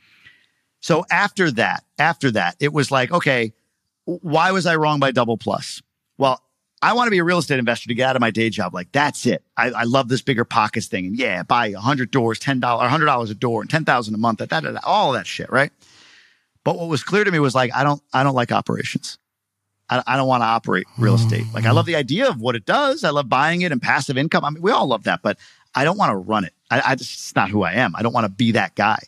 [0.85, 3.55] So after that, after that, it was like, okay,
[4.05, 5.81] why was I wrong by double plus?
[6.19, 6.43] Well,
[6.83, 8.75] I want to be a real estate investor to get out of my day job.
[8.75, 9.43] Like that's it.
[9.57, 11.07] I, I love this BiggerPockets thing.
[11.07, 14.15] And yeah, buy a hundred doors, ten dollars, hundred dollars a door, and ten thousand
[14.15, 14.41] a month.
[14.41, 15.73] That, that, all that shit, right?
[16.65, 19.17] But what was clear to me was like, I don't, I don't like operations.
[19.89, 21.47] I, I don't want to operate real estate.
[21.55, 23.05] Like I love the idea of what it does.
[23.05, 24.45] I love buying it and passive income.
[24.45, 25.39] I mean, we all love that, but
[25.75, 26.53] I don't want to run it.
[26.71, 27.97] I, I just, it's not who I am.
[27.97, 28.99] I don't want to be that guy.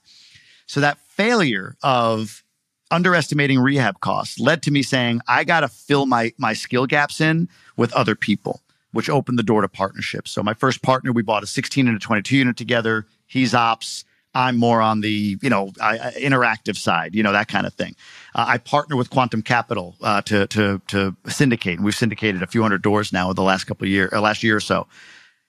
[0.65, 2.45] So that failure of
[2.91, 7.21] underestimating rehab costs led to me saying, I got to fill my, my skill gaps
[7.21, 8.61] in with other people,
[8.93, 10.31] which opened the door to partnerships.
[10.31, 14.05] So my first partner, we bought a 16 and a 22 unit together, He's ops.
[14.35, 17.73] I'm more on the you know I, I- interactive side, you know that kind of
[17.73, 17.97] thing.
[18.35, 22.47] Uh, I partner with Quantum Capital uh, to to to syndicate, and we've syndicated a
[22.47, 24.87] few hundred doors now in the last couple of year, uh, last year or so.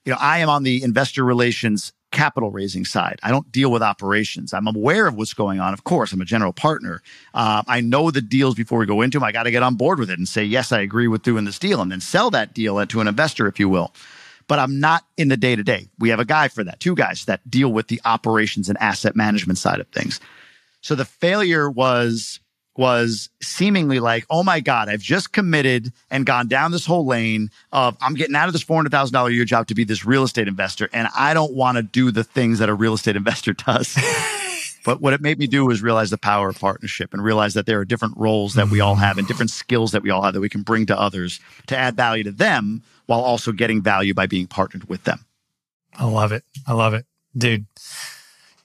[0.06, 3.20] You know, I am on the investor relations capital raising side.
[3.24, 4.54] I don't deal with operations.
[4.54, 5.74] I'm aware of what's going on.
[5.74, 7.02] Of course, I'm a general partner.
[7.34, 9.24] Uh, I know the deals before we go into them.
[9.24, 11.46] I got to get on board with it and say yes, I agree with doing
[11.46, 13.94] this deal, and then sell that deal to an investor, if you will
[14.48, 15.90] but I'm not in the day to day.
[16.00, 19.16] We have a guy for that, two guys that deal with the operations and asset
[19.16, 20.20] management side of things.
[20.82, 22.40] So the failure was
[22.78, 27.50] was seemingly like, oh my God, I've just committed and gone down this whole lane
[27.72, 29.84] of I'm getting out of this four hundred thousand dollar a year job to be
[29.84, 32.94] this real estate investor, and I don't want to do the things that a real
[32.94, 33.98] estate investor does.
[34.88, 37.66] But what it made me do was realize the power of partnership and realize that
[37.66, 40.34] there are different roles that we all have and different skills that we all have
[40.34, 44.14] that we can bring to others to add value to them while also getting value
[44.14, 45.26] by being partnered with them.
[45.98, 46.46] I love it.
[46.66, 47.06] I love it.
[47.36, 47.66] Dude,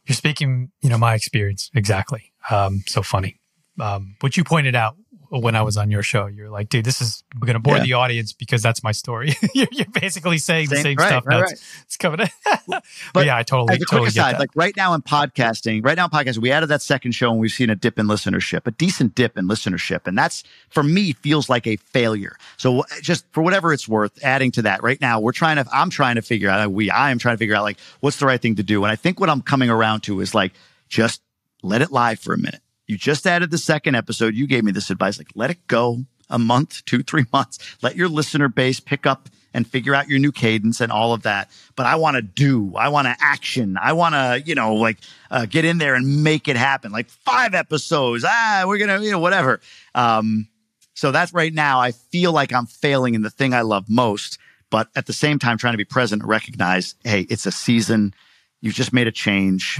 [0.06, 2.32] you're speaking, you know, my experience exactly.
[2.50, 3.40] Um, so funny.
[3.80, 4.96] Um, what you pointed out
[5.30, 7.82] when I was on your show, you're like, dude, this is, going to bore Yeah.
[7.84, 9.34] the audience because that's my story.
[9.54, 11.26] you're, you're basically saying the Same- same right, stuff.
[11.26, 12.18] right, now it's, coming.
[12.68, 15.00] but, But yeah, I totally, As a quick totally get aside, like right now in
[15.00, 17.98] podcasting, right now in podcasting, we added that second show and we've seen a dip
[17.98, 20.06] in listenership, a decent dip in listenership.
[20.06, 22.36] And that's for me feels like a failure.
[22.58, 25.88] So just for whatever it's worth, adding to that right now, we're trying to, I'm
[25.88, 28.40] trying to figure out, we, I am trying to figure out like what's the right
[28.40, 28.84] thing to do.
[28.84, 30.52] And I think what I'm coming around to is like,
[30.90, 31.22] just
[31.62, 32.60] let it lie for a minute.
[32.92, 34.34] You just added the second episode.
[34.34, 37.58] You gave me this advice, like let it go a month, two, three months.
[37.80, 41.22] Let your listener base pick up and figure out your new cadence and all of
[41.22, 41.50] that.
[41.74, 43.78] But I want to do, I want to action.
[43.80, 44.98] I want to, you know, like
[45.30, 46.92] uh, get in there and make it happen.
[46.92, 48.26] Like five episodes.
[48.28, 49.62] Ah, we're going to, you know, whatever.
[49.94, 50.48] Um,
[50.92, 51.80] so that's right now.
[51.80, 54.36] I feel like I'm failing in the thing I love most,
[54.68, 58.12] but at the same time, trying to be present and recognize, hey, it's a season.
[58.60, 59.78] You just made a change.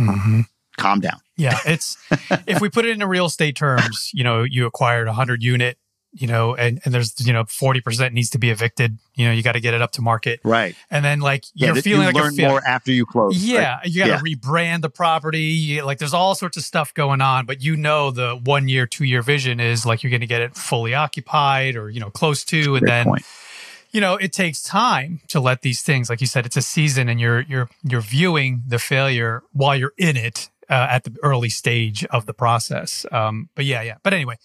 [0.79, 1.21] Calm down.
[1.43, 1.97] Yeah, it's
[2.47, 5.77] if we put it into real estate terms, you know, you acquired a hundred unit,
[6.13, 8.99] you know, and, and there's you know forty percent needs to be evicted.
[9.15, 10.75] You know, you got to get it up to market, Right.
[10.91, 11.69] and then like Yeah.
[11.73, 13.37] you're feeling you like learn a more after you close.
[13.43, 13.87] Yeah, right?
[13.87, 15.81] you got to rebrand the property.
[15.83, 19.05] Like there's all sorts of stuff going on, but you know the one year, two
[19.05, 22.45] year vision is like you're going to get it fully occupied or you know close
[22.45, 23.23] to, and Great then point.
[23.91, 27.09] you know it takes time to let these things like you said it's a season
[27.09, 31.49] and you're you're you're viewing the failure while you're in it uh, at the early
[31.51, 34.37] stage of the process um but yeah yeah but anyway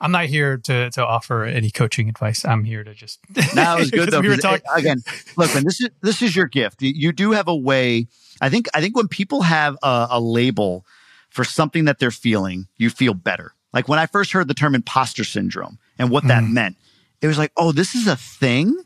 [0.00, 3.90] i'm not here to to offer any coaching advice i'm here to just it was
[3.98, 4.20] good though.
[4.20, 5.00] we were 'cause, talking again,
[5.36, 6.82] look, man, this is this is your gift.
[6.82, 8.06] You, do have a way.
[8.40, 10.84] I think I think when people have a, a label
[11.30, 13.52] for something that they're feeling, you feel better.
[13.72, 16.76] Like when I first heard the term imposter syndrome and what that meant,
[17.22, 18.76] it was like, oh, this is a thing.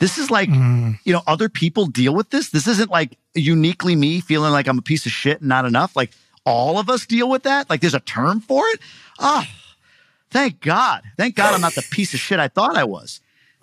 [0.00, 2.50] This is like, Mm, you know, other people deal with this.
[2.50, 5.94] This isn't like uniquely me feeling like I'm a piece of shit and not enough.
[5.96, 6.10] Like
[6.44, 7.68] all of us deal with that.
[7.70, 8.80] Like there's a term for it.
[9.18, 9.48] Ah,
[10.30, 11.02] thank God.
[11.16, 13.20] Thank God I'm not the piece of shit I thought I was.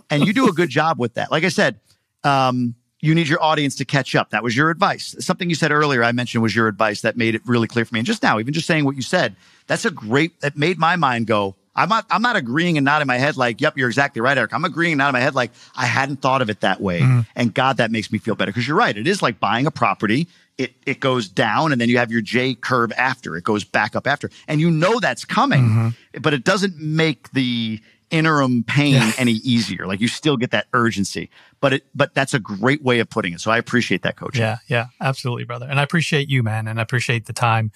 [0.10, 1.32] And you do a good job with that.
[1.32, 1.80] Like I said,
[2.24, 4.30] um, you need your audience to catch up.
[4.30, 5.16] That was your advice.
[5.20, 7.96] Something you said earlier, I mentioned was your advice that made it really clear for
[7.96, 8.00] me.
[8.00, 9.36] And just now, even just saying what you said,
[9.68, 13.08] that's a great, that made my mind go, I'm not, I'm not agreeing and nodding
[13.08, 14.54] my head like, yep, you're exactly right, Erik.
[14.54, 17.00] I'm agreeing and nodding my head like, I hadn't thought of it that way.
[17.36, 18.52] And God, that makes me feel better.
[18.52, 18.96] Cause you're right.
[18.96, 20.28] It is like buying a property.
[20.64, 23.96] It, it goes down and then you have your J curve after it goes back
[23.96, 24.30] up after.
[24.48, 27.80] And you know that's coming, but it doesn't make the
[28.12, 29.88] interim pain any easier.
[29.88, 31.30] Like you still get that urgency,
[31.62, 33.40] but it, but that's a great way of putting it.
[33.40, 34.38] So I appreciate that coach.
[34.38, 37.72] yeah yeah absolutely brother and i appreciate you man and i appreciate the time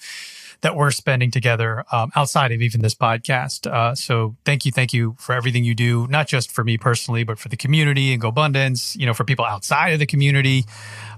[0.62, 3.70] that we're spending together um, outside of even this podcast.
[3.70, 7.24] Uh, so thank you, thank you for everything you do, not just for me personally,
[7.24, 8.96] but for the community and GoBundance.
[8.96, 10.64] You know, for people outside of the community.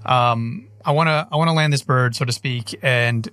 [0.05, 3.27] Um, I want to I want to land this bird, so to speak, and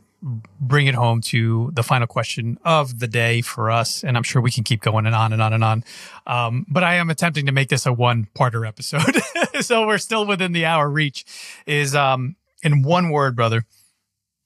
[0.61, 4.03] bring it home to the final question of the day for us.
[4.03, 5.85] And I'm sure we can keep going and on and on and on.
[6.27, 9.23] Um, but I am attempting to make this a one parter episode.
[9.61, 11.25] so we're still within the hour reach.
[11.67, 13.65] Is um, in one word, brother,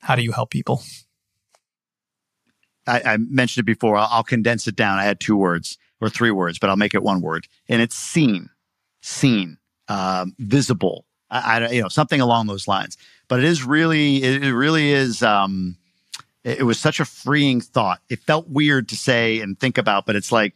[0.00, 0.82] how do you help people?
[2.86, 3.96] I, I mentioned it before.
[3.96, 4.98] I'll, I'll condense it down.
[4.98, 7.94] I had two words or three words, but I'll make it one word, and it's
[7.94, 8.48] seen,
[9.02, 9.58] seen,
[9.88, 11.04] um, visible.
[11.30, 12.96] I, I, you know, something along those lines.
[13.28, 15.22] But it is really, it, really is.
[15.22, 15.76] Um,
[16.44, 18.00] it, it was such a freeing thought.
[18.08, 20.54] It felt weird to say and think about, but it's like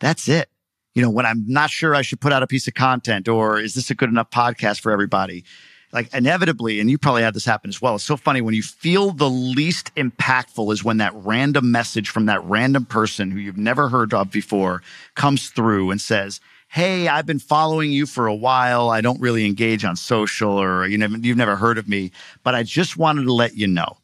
[0.00, 0.48] that's it.
[0.94, 3.58] You know, when I'm not sure I should put out a piece of content, or
[3.58, 5.44] is this a good enough podcast for everybody?
[5.94, 7.94] like inevitably, and you probably had this happen as well.
[7.94, 12.26] It's so funny when you feel the least impactful is when that random message from
[12.26, 14.82] that random person who you've never heard of before
[15.14, 16.40] comes through and says,
[16.74, 18.90] hey, I've been following you for a while.
[18.90, 22.10] I don't really engage on social or you never, you've never heard of me,
[22.42, 23.98] but I just wanted to let you know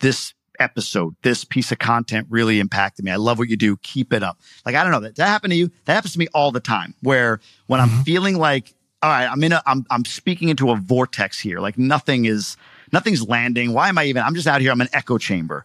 [0.00, 3.10] this episode, this piece of content really impacted me.
[3.10, 3.78] I love what you do.
[3.78, 4.38] Keep it up.
[4.66, 5.70] Like, I don't know that that happened to you.
[5.86, 8.02] That happens to me all the time where when I'm mm-hmm.
[8.02, 11.60] feeling like, all right, I'm in a, I'm, I'm speaking into a vortex here.
[11.60, 12.58] Like nothing is,
[12.92, 13.72] nothing's landing.
[13.72, 14.72] Why am I even, I'm just out here.
[14.72, 15.64] I'm an echo chamber.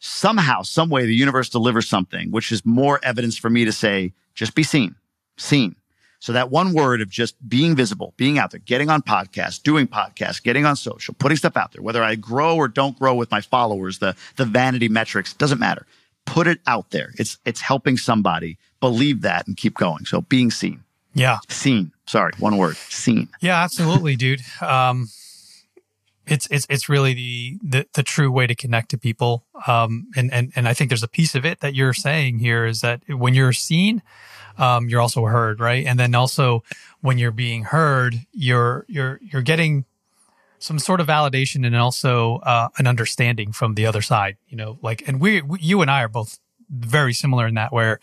[0.00, 4.12] Somehow, some way the universe delivers something, which is more evidence for me to say,
[4.34, 4.96] just be seen
[5.36, 5.76] seen.
[6.20, 9.88] So that one word of just being visible, being out there, getting on podcasts, doing
[9.88, 13.30] podcasts, getting on social, putting stuff out there, whether I grow or don't grow with
[13.32, 15.84] my followers, the, the vanity metrics doesn't matter.
[16.24, 17.10] Put it out there.
[17.18, 20.04] It's, it's helping somebody believe that and keep going.
[20.04, 21.38] So being seen, Yeah.
[21.48, 21.90] seen.
[22.06, 23.28] Sorry, one word, seen.
[23.40, 24.42] Yeah, absolutely, dude.
[24.60, 25.08] Um,
[26.24, 29.44] it's it's it's really the, the the true way to connect to people.
[29.66, 32.64] Um, and and and I think there's a piece of it that you're saying here
[32.64, 34.02] is that when you're seen,
[34.58, 35.86] um, you're also heard, right?
[35.86, 36.62] And then also
[37.00, 39.84] when you're being heard, you're you're you're getting
[40.58, 44.36] some sort of validation and also uh, an understanding from the other side.
[44.48, 46.38] You know, like and we, we you and I are both
[46.70, 47.98] very similar in that where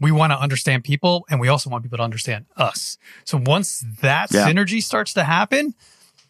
[0.00, 2.96] we want to understand people and we also want people to understand us.
[3.24, 4.46] So once that Yeah.
[4.46, 5.74] synergy starts to happen,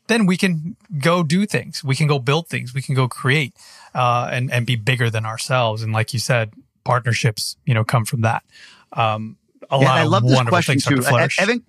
[0.09, 1.85] then we can go do things.
[1.85, 2.75] We can go build things.
[2.75, 3.55] We can go create
[3.95, 5.83] uh, and and be bigger than ourselves.
[5.83, 6.53] And like you said,
[6.85, 8.43] partnerships, you know, come from that.
[8.93, 9.37] Um,
[9.71, 11.03] a lot and I of love this question too.
[11.03, 11.29] to.
[11.39, 11.65] Evan,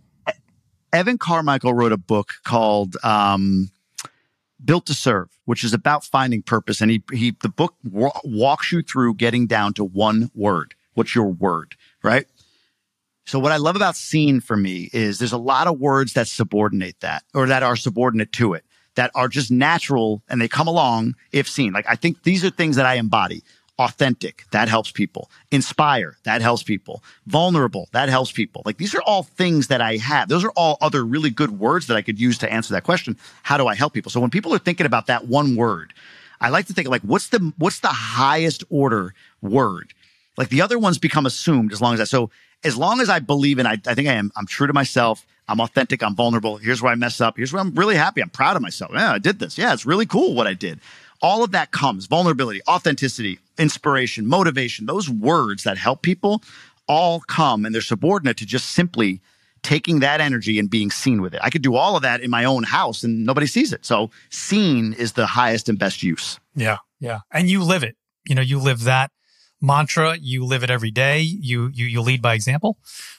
[0.94, 3.70] Evan Carmichael wrote a book called um,
[4.64, 6.82] "Built to Serve," which is about finding purpose.
[6.82, 10.76] And he he the book wa- walks you through getting down to one word.
[10.94, 12.28] What's your word, right?
[13.26, 16.28] So what I love about seen for me is there's a lot of words that
[16.28, 18.66] subordinate that or that are subordinate to it
[18.96, 21.72] that are just natural and they come along if seen.
[21.74, 23.44] Like I think these are things that I embody.
[23.82, 25.32] Authentic, that helps people.
[25.50, 27.02] Inspire, that helps people.
[27.26, 28.62] Vulnerable, that helps people.
[28.64, 30.30] Like these are all things that I have.
[30.30, 33.18] Those are all other really good words that I could use to answer that question.
[33.42, 34.12] How do I help people?
[34.12, 35.94] So when people are thinking about that one word,
[36.40, 39.96] I like to think like what's the what's the highest order word?
[40.38, 42.30] Like the other ones become assumed as long as I so
[42.64, 45.26] as long as I believe in I, I think I am I'm true to myself.
[45.48, 46.04] I'm authentic.
[46.04, 46.58] I'm vulnerable.
[46.58, 47.36] Here's where I mess up.
[47.36, 48.22] Here's where I'm really happy.
[48.22, 48.92] I'm proud of myself.
[48.94, 49.58] Yeah, I did this.
[49.58, 50.80] Yeah, it's really cool what I did.
[51.22, 54.86] All of that comes vulnerability, authenticity, inspiration, motivation.
[54.86, 56.44] Those words that help people
[56.88, 59.22] all come and they're subordinate to just simply
[59.64, 61.40] taking that energy and being seen with it.
[61.44, 63.86] I could do all of that in my own house and nobody sees it.
[63.86, 66.40] So seen is the highest and best use.
[66.56, 66.78] Yeah.
[67.00, 67.20] Yeah.
[67.32, 67.96] And you live it.
[68.28, 69.12] You know, you live that
[69.62, 70.18] mantra.
[70.20, 71.22] You live it every day.
[71.22, 72.78] You, you, you lead by example.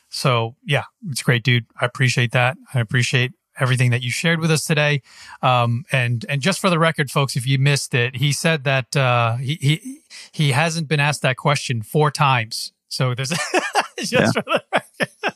[0.09, 1.66] So yeah, it's great, dude.
[1.81, 2.57] I appreciate that.
[2.74, 5.03] I appreciate everything that you shared with us today.
[5.43, 8.97] Um, and, and just for the record, folks, if you missed it, he said that,
[8.97, 9.99] uh, he, he,
[10.33, 12.73] he hasn't been asked that question four times.
[12.89, 13.31] So there's
[13.99, 14.31] just Yeah.
[14.33, 15.35] for the record.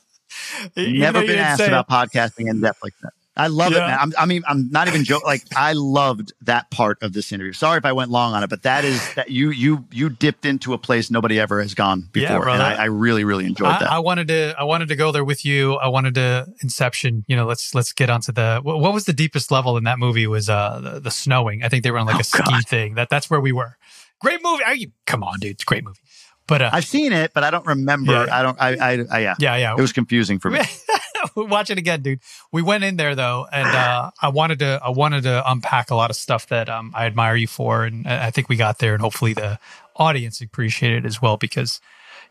[0.76, 3.12] Never been asked about podcasting in depth like that.
[3.36, 3.98] I love it, man.
[4.00, 5.26] I'm, I mean, I'm not even joking.
[5.26, 7.52] Like, I loved that part of this interview.
[7.52, 10.46] Sorry if I went long on it, but that is that you you you dipped
[10.46, 12.62] into a place nobody ever has gone Yeah, before, and.
[12.62, 13.90] I, I really really enjoyed I, that.
[13.90, 15.74] I wanted to I wanted to go there with you.
[15.74, 17.24] I wanted to Inception.
[17.28, 20.26] You know, let's let's get onto the what, was the deepest level in that movie
[20.26, 21.62] was uh the, the snowing.
[21.62, 22.66] I think they were on like Oh, a ski God.
[22.66, 22.94] thing.
[22.94, 23.76] That that's where we were.
[24.20, 24.62] Great movie.
[24.76, 25.50] You, come on, dude.
[25.52, 26.00] It's a great movie.
[26.48, 28.12] But uh, I've seen it, but I don't remember.
[28.12, 28.38] Yeah, yeah.
[28.38, 28.60] I don't.
[28.60, 29.34] I, I, I yeah.
[29.40, 29.74] yeah, yeah.
[29.76, 30.60] It was confusing for me.
[31.36, 32.20] Watch it again, dude.
[32.52, 35.94] We went in there though, and uh, I wanted to I wanted to unpack a
[35.94, 38.94] lot of stuff that um, I admire you for, and I think we got there,
[38.94, 39.58] and hopefully the
[39.96, 41.80] audience appreciated it as well because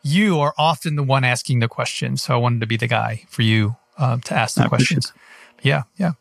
[0.01, 2.23] you are often the one asking the questions.
[2.23, 5.13] So I wanted to be the guy for you um, to ask the questions.
[5.63, 6.11] Yeah, yeah.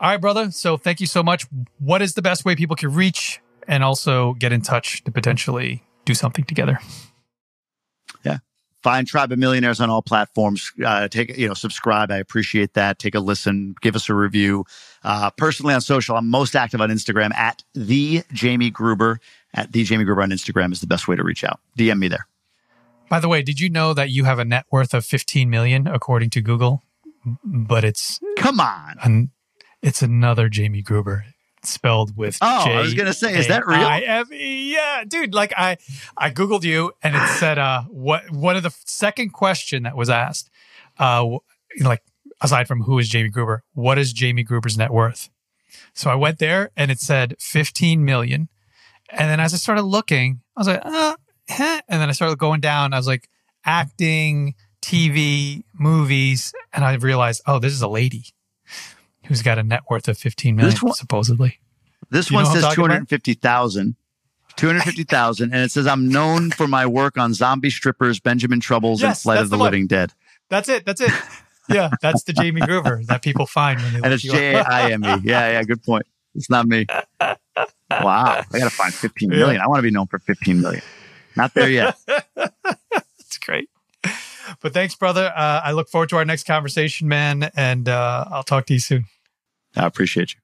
[0.00, 0.50] All right, brother.
[0.50, 1.46] So thank you so much.
[1.78, 5.84] What is the best way people can reach and also get in touch to potentially
[6.04, 6.80] do something together?
[8.82, 10.72] Find Tribe of Millionaires on all platforms.
[10.84, 12.10] Uh, take you know, subscribe.
[12.10, 12.98] I appreciate that.
[12.98, 13.74] Take a listen.
[13.80, 14.64] Give us a review.
[15.04, 19.20] Uh, personally on social, I'm most active on Instagram at the Jamie Gruber.
[19.54, 21.60] At the Jamie Gruber on Instagram is the best way to reach out.
[21.78, 22.26] DM me there.
[23.08, 25.86] By the way, did you know that you have a net worth of 15 million
[25.86, 26.82] according to Google?
[27.44, 28.96] But it's Come on.
[29.02, 29.30] an,
[29.82, 31.26] it's another Jamie Gruber
[31.64, 33.80] spelled with Oh, I was gonna say, is that real?
[33.80, 34.74] J-A-I-M-E.
[34.74, 35.34] Yeah, dude.
[35.34, 35.78] Like I,
[36.16, 40.10] I googled you, and it said, uh, what one of the second question that was
[40.10, 40.50] asked,
[40.98, 42.02] uh, you know, like
[42.40, 45.30] aside from who is Jamie Gruber, what is Jamie Gruber's net worth?
[45.94, 48.48] So I went there, and it said 15 million,
[49.10, 51.16] and then as I started looking, I was like, uh,
[51.48, 51.80] huh.
[51.88, 52.92] and then I started going down.
[52.92, 53.28] I was like,
[53.64, 58.24] acting, TV, movies, and I realized, oh, this is a lady
[59.32, 61.58] who's got a net worth of 15 million, This one- supposedly.
[62.10, 63.96] This You one says 250,000.
[64.56, 65.52] 250,000.
[65.54, 69.38] And it says, I'm known for my work on zombie strippers, Benjamin Troubles, and Flight
[69.38, 69.62] of the, the.
[69.62, 70.12] Living Dead.
[70.50, 70.84] That's it.
[70.84, 71.10] That's it.
[71.70, 74.22] Yeah, that's the Jamie Gruber that people find when they and it's.
[74.22, 75.06] J A I M E.
[75.24, 76.04] Yeah, yeah, good point.
[76.34, 76.86] It's not me.
[77.20, 77.34] Wow,
[77.90, 79.60] I got to find 15 million.
[79.60, 80.82] I want to be known for 15 million.
[81.36, 81.96] Not there yet.
[83.20, 83.70] It's great.
[84.60, 85.32] But thanks, brother.
[85.34, 87.50] Uh, I look forward to our next conversation, man.
[87.56, 89.06] And uh, I'll talk to you soon.
[89.76, 90.40] I appreciate you.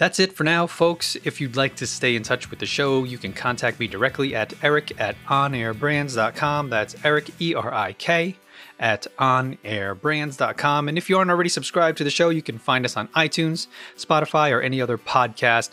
[0.00, 1.16] That's it for now, folks.
[1.24, 4.34] If you'd like to stay in touch with the show, you can contact me directly
[4.34, 6.70] at eric at onairbrands.com.
[6.70, 8.36] That's Erik, E R I K,
[8.78, 10.88] at onairbrands.com.
[10.88, 13.66] And if you aren't already subscribed to the show, you can find us on iTunes,
[13.98, 15.72] Spotify, or any other podcast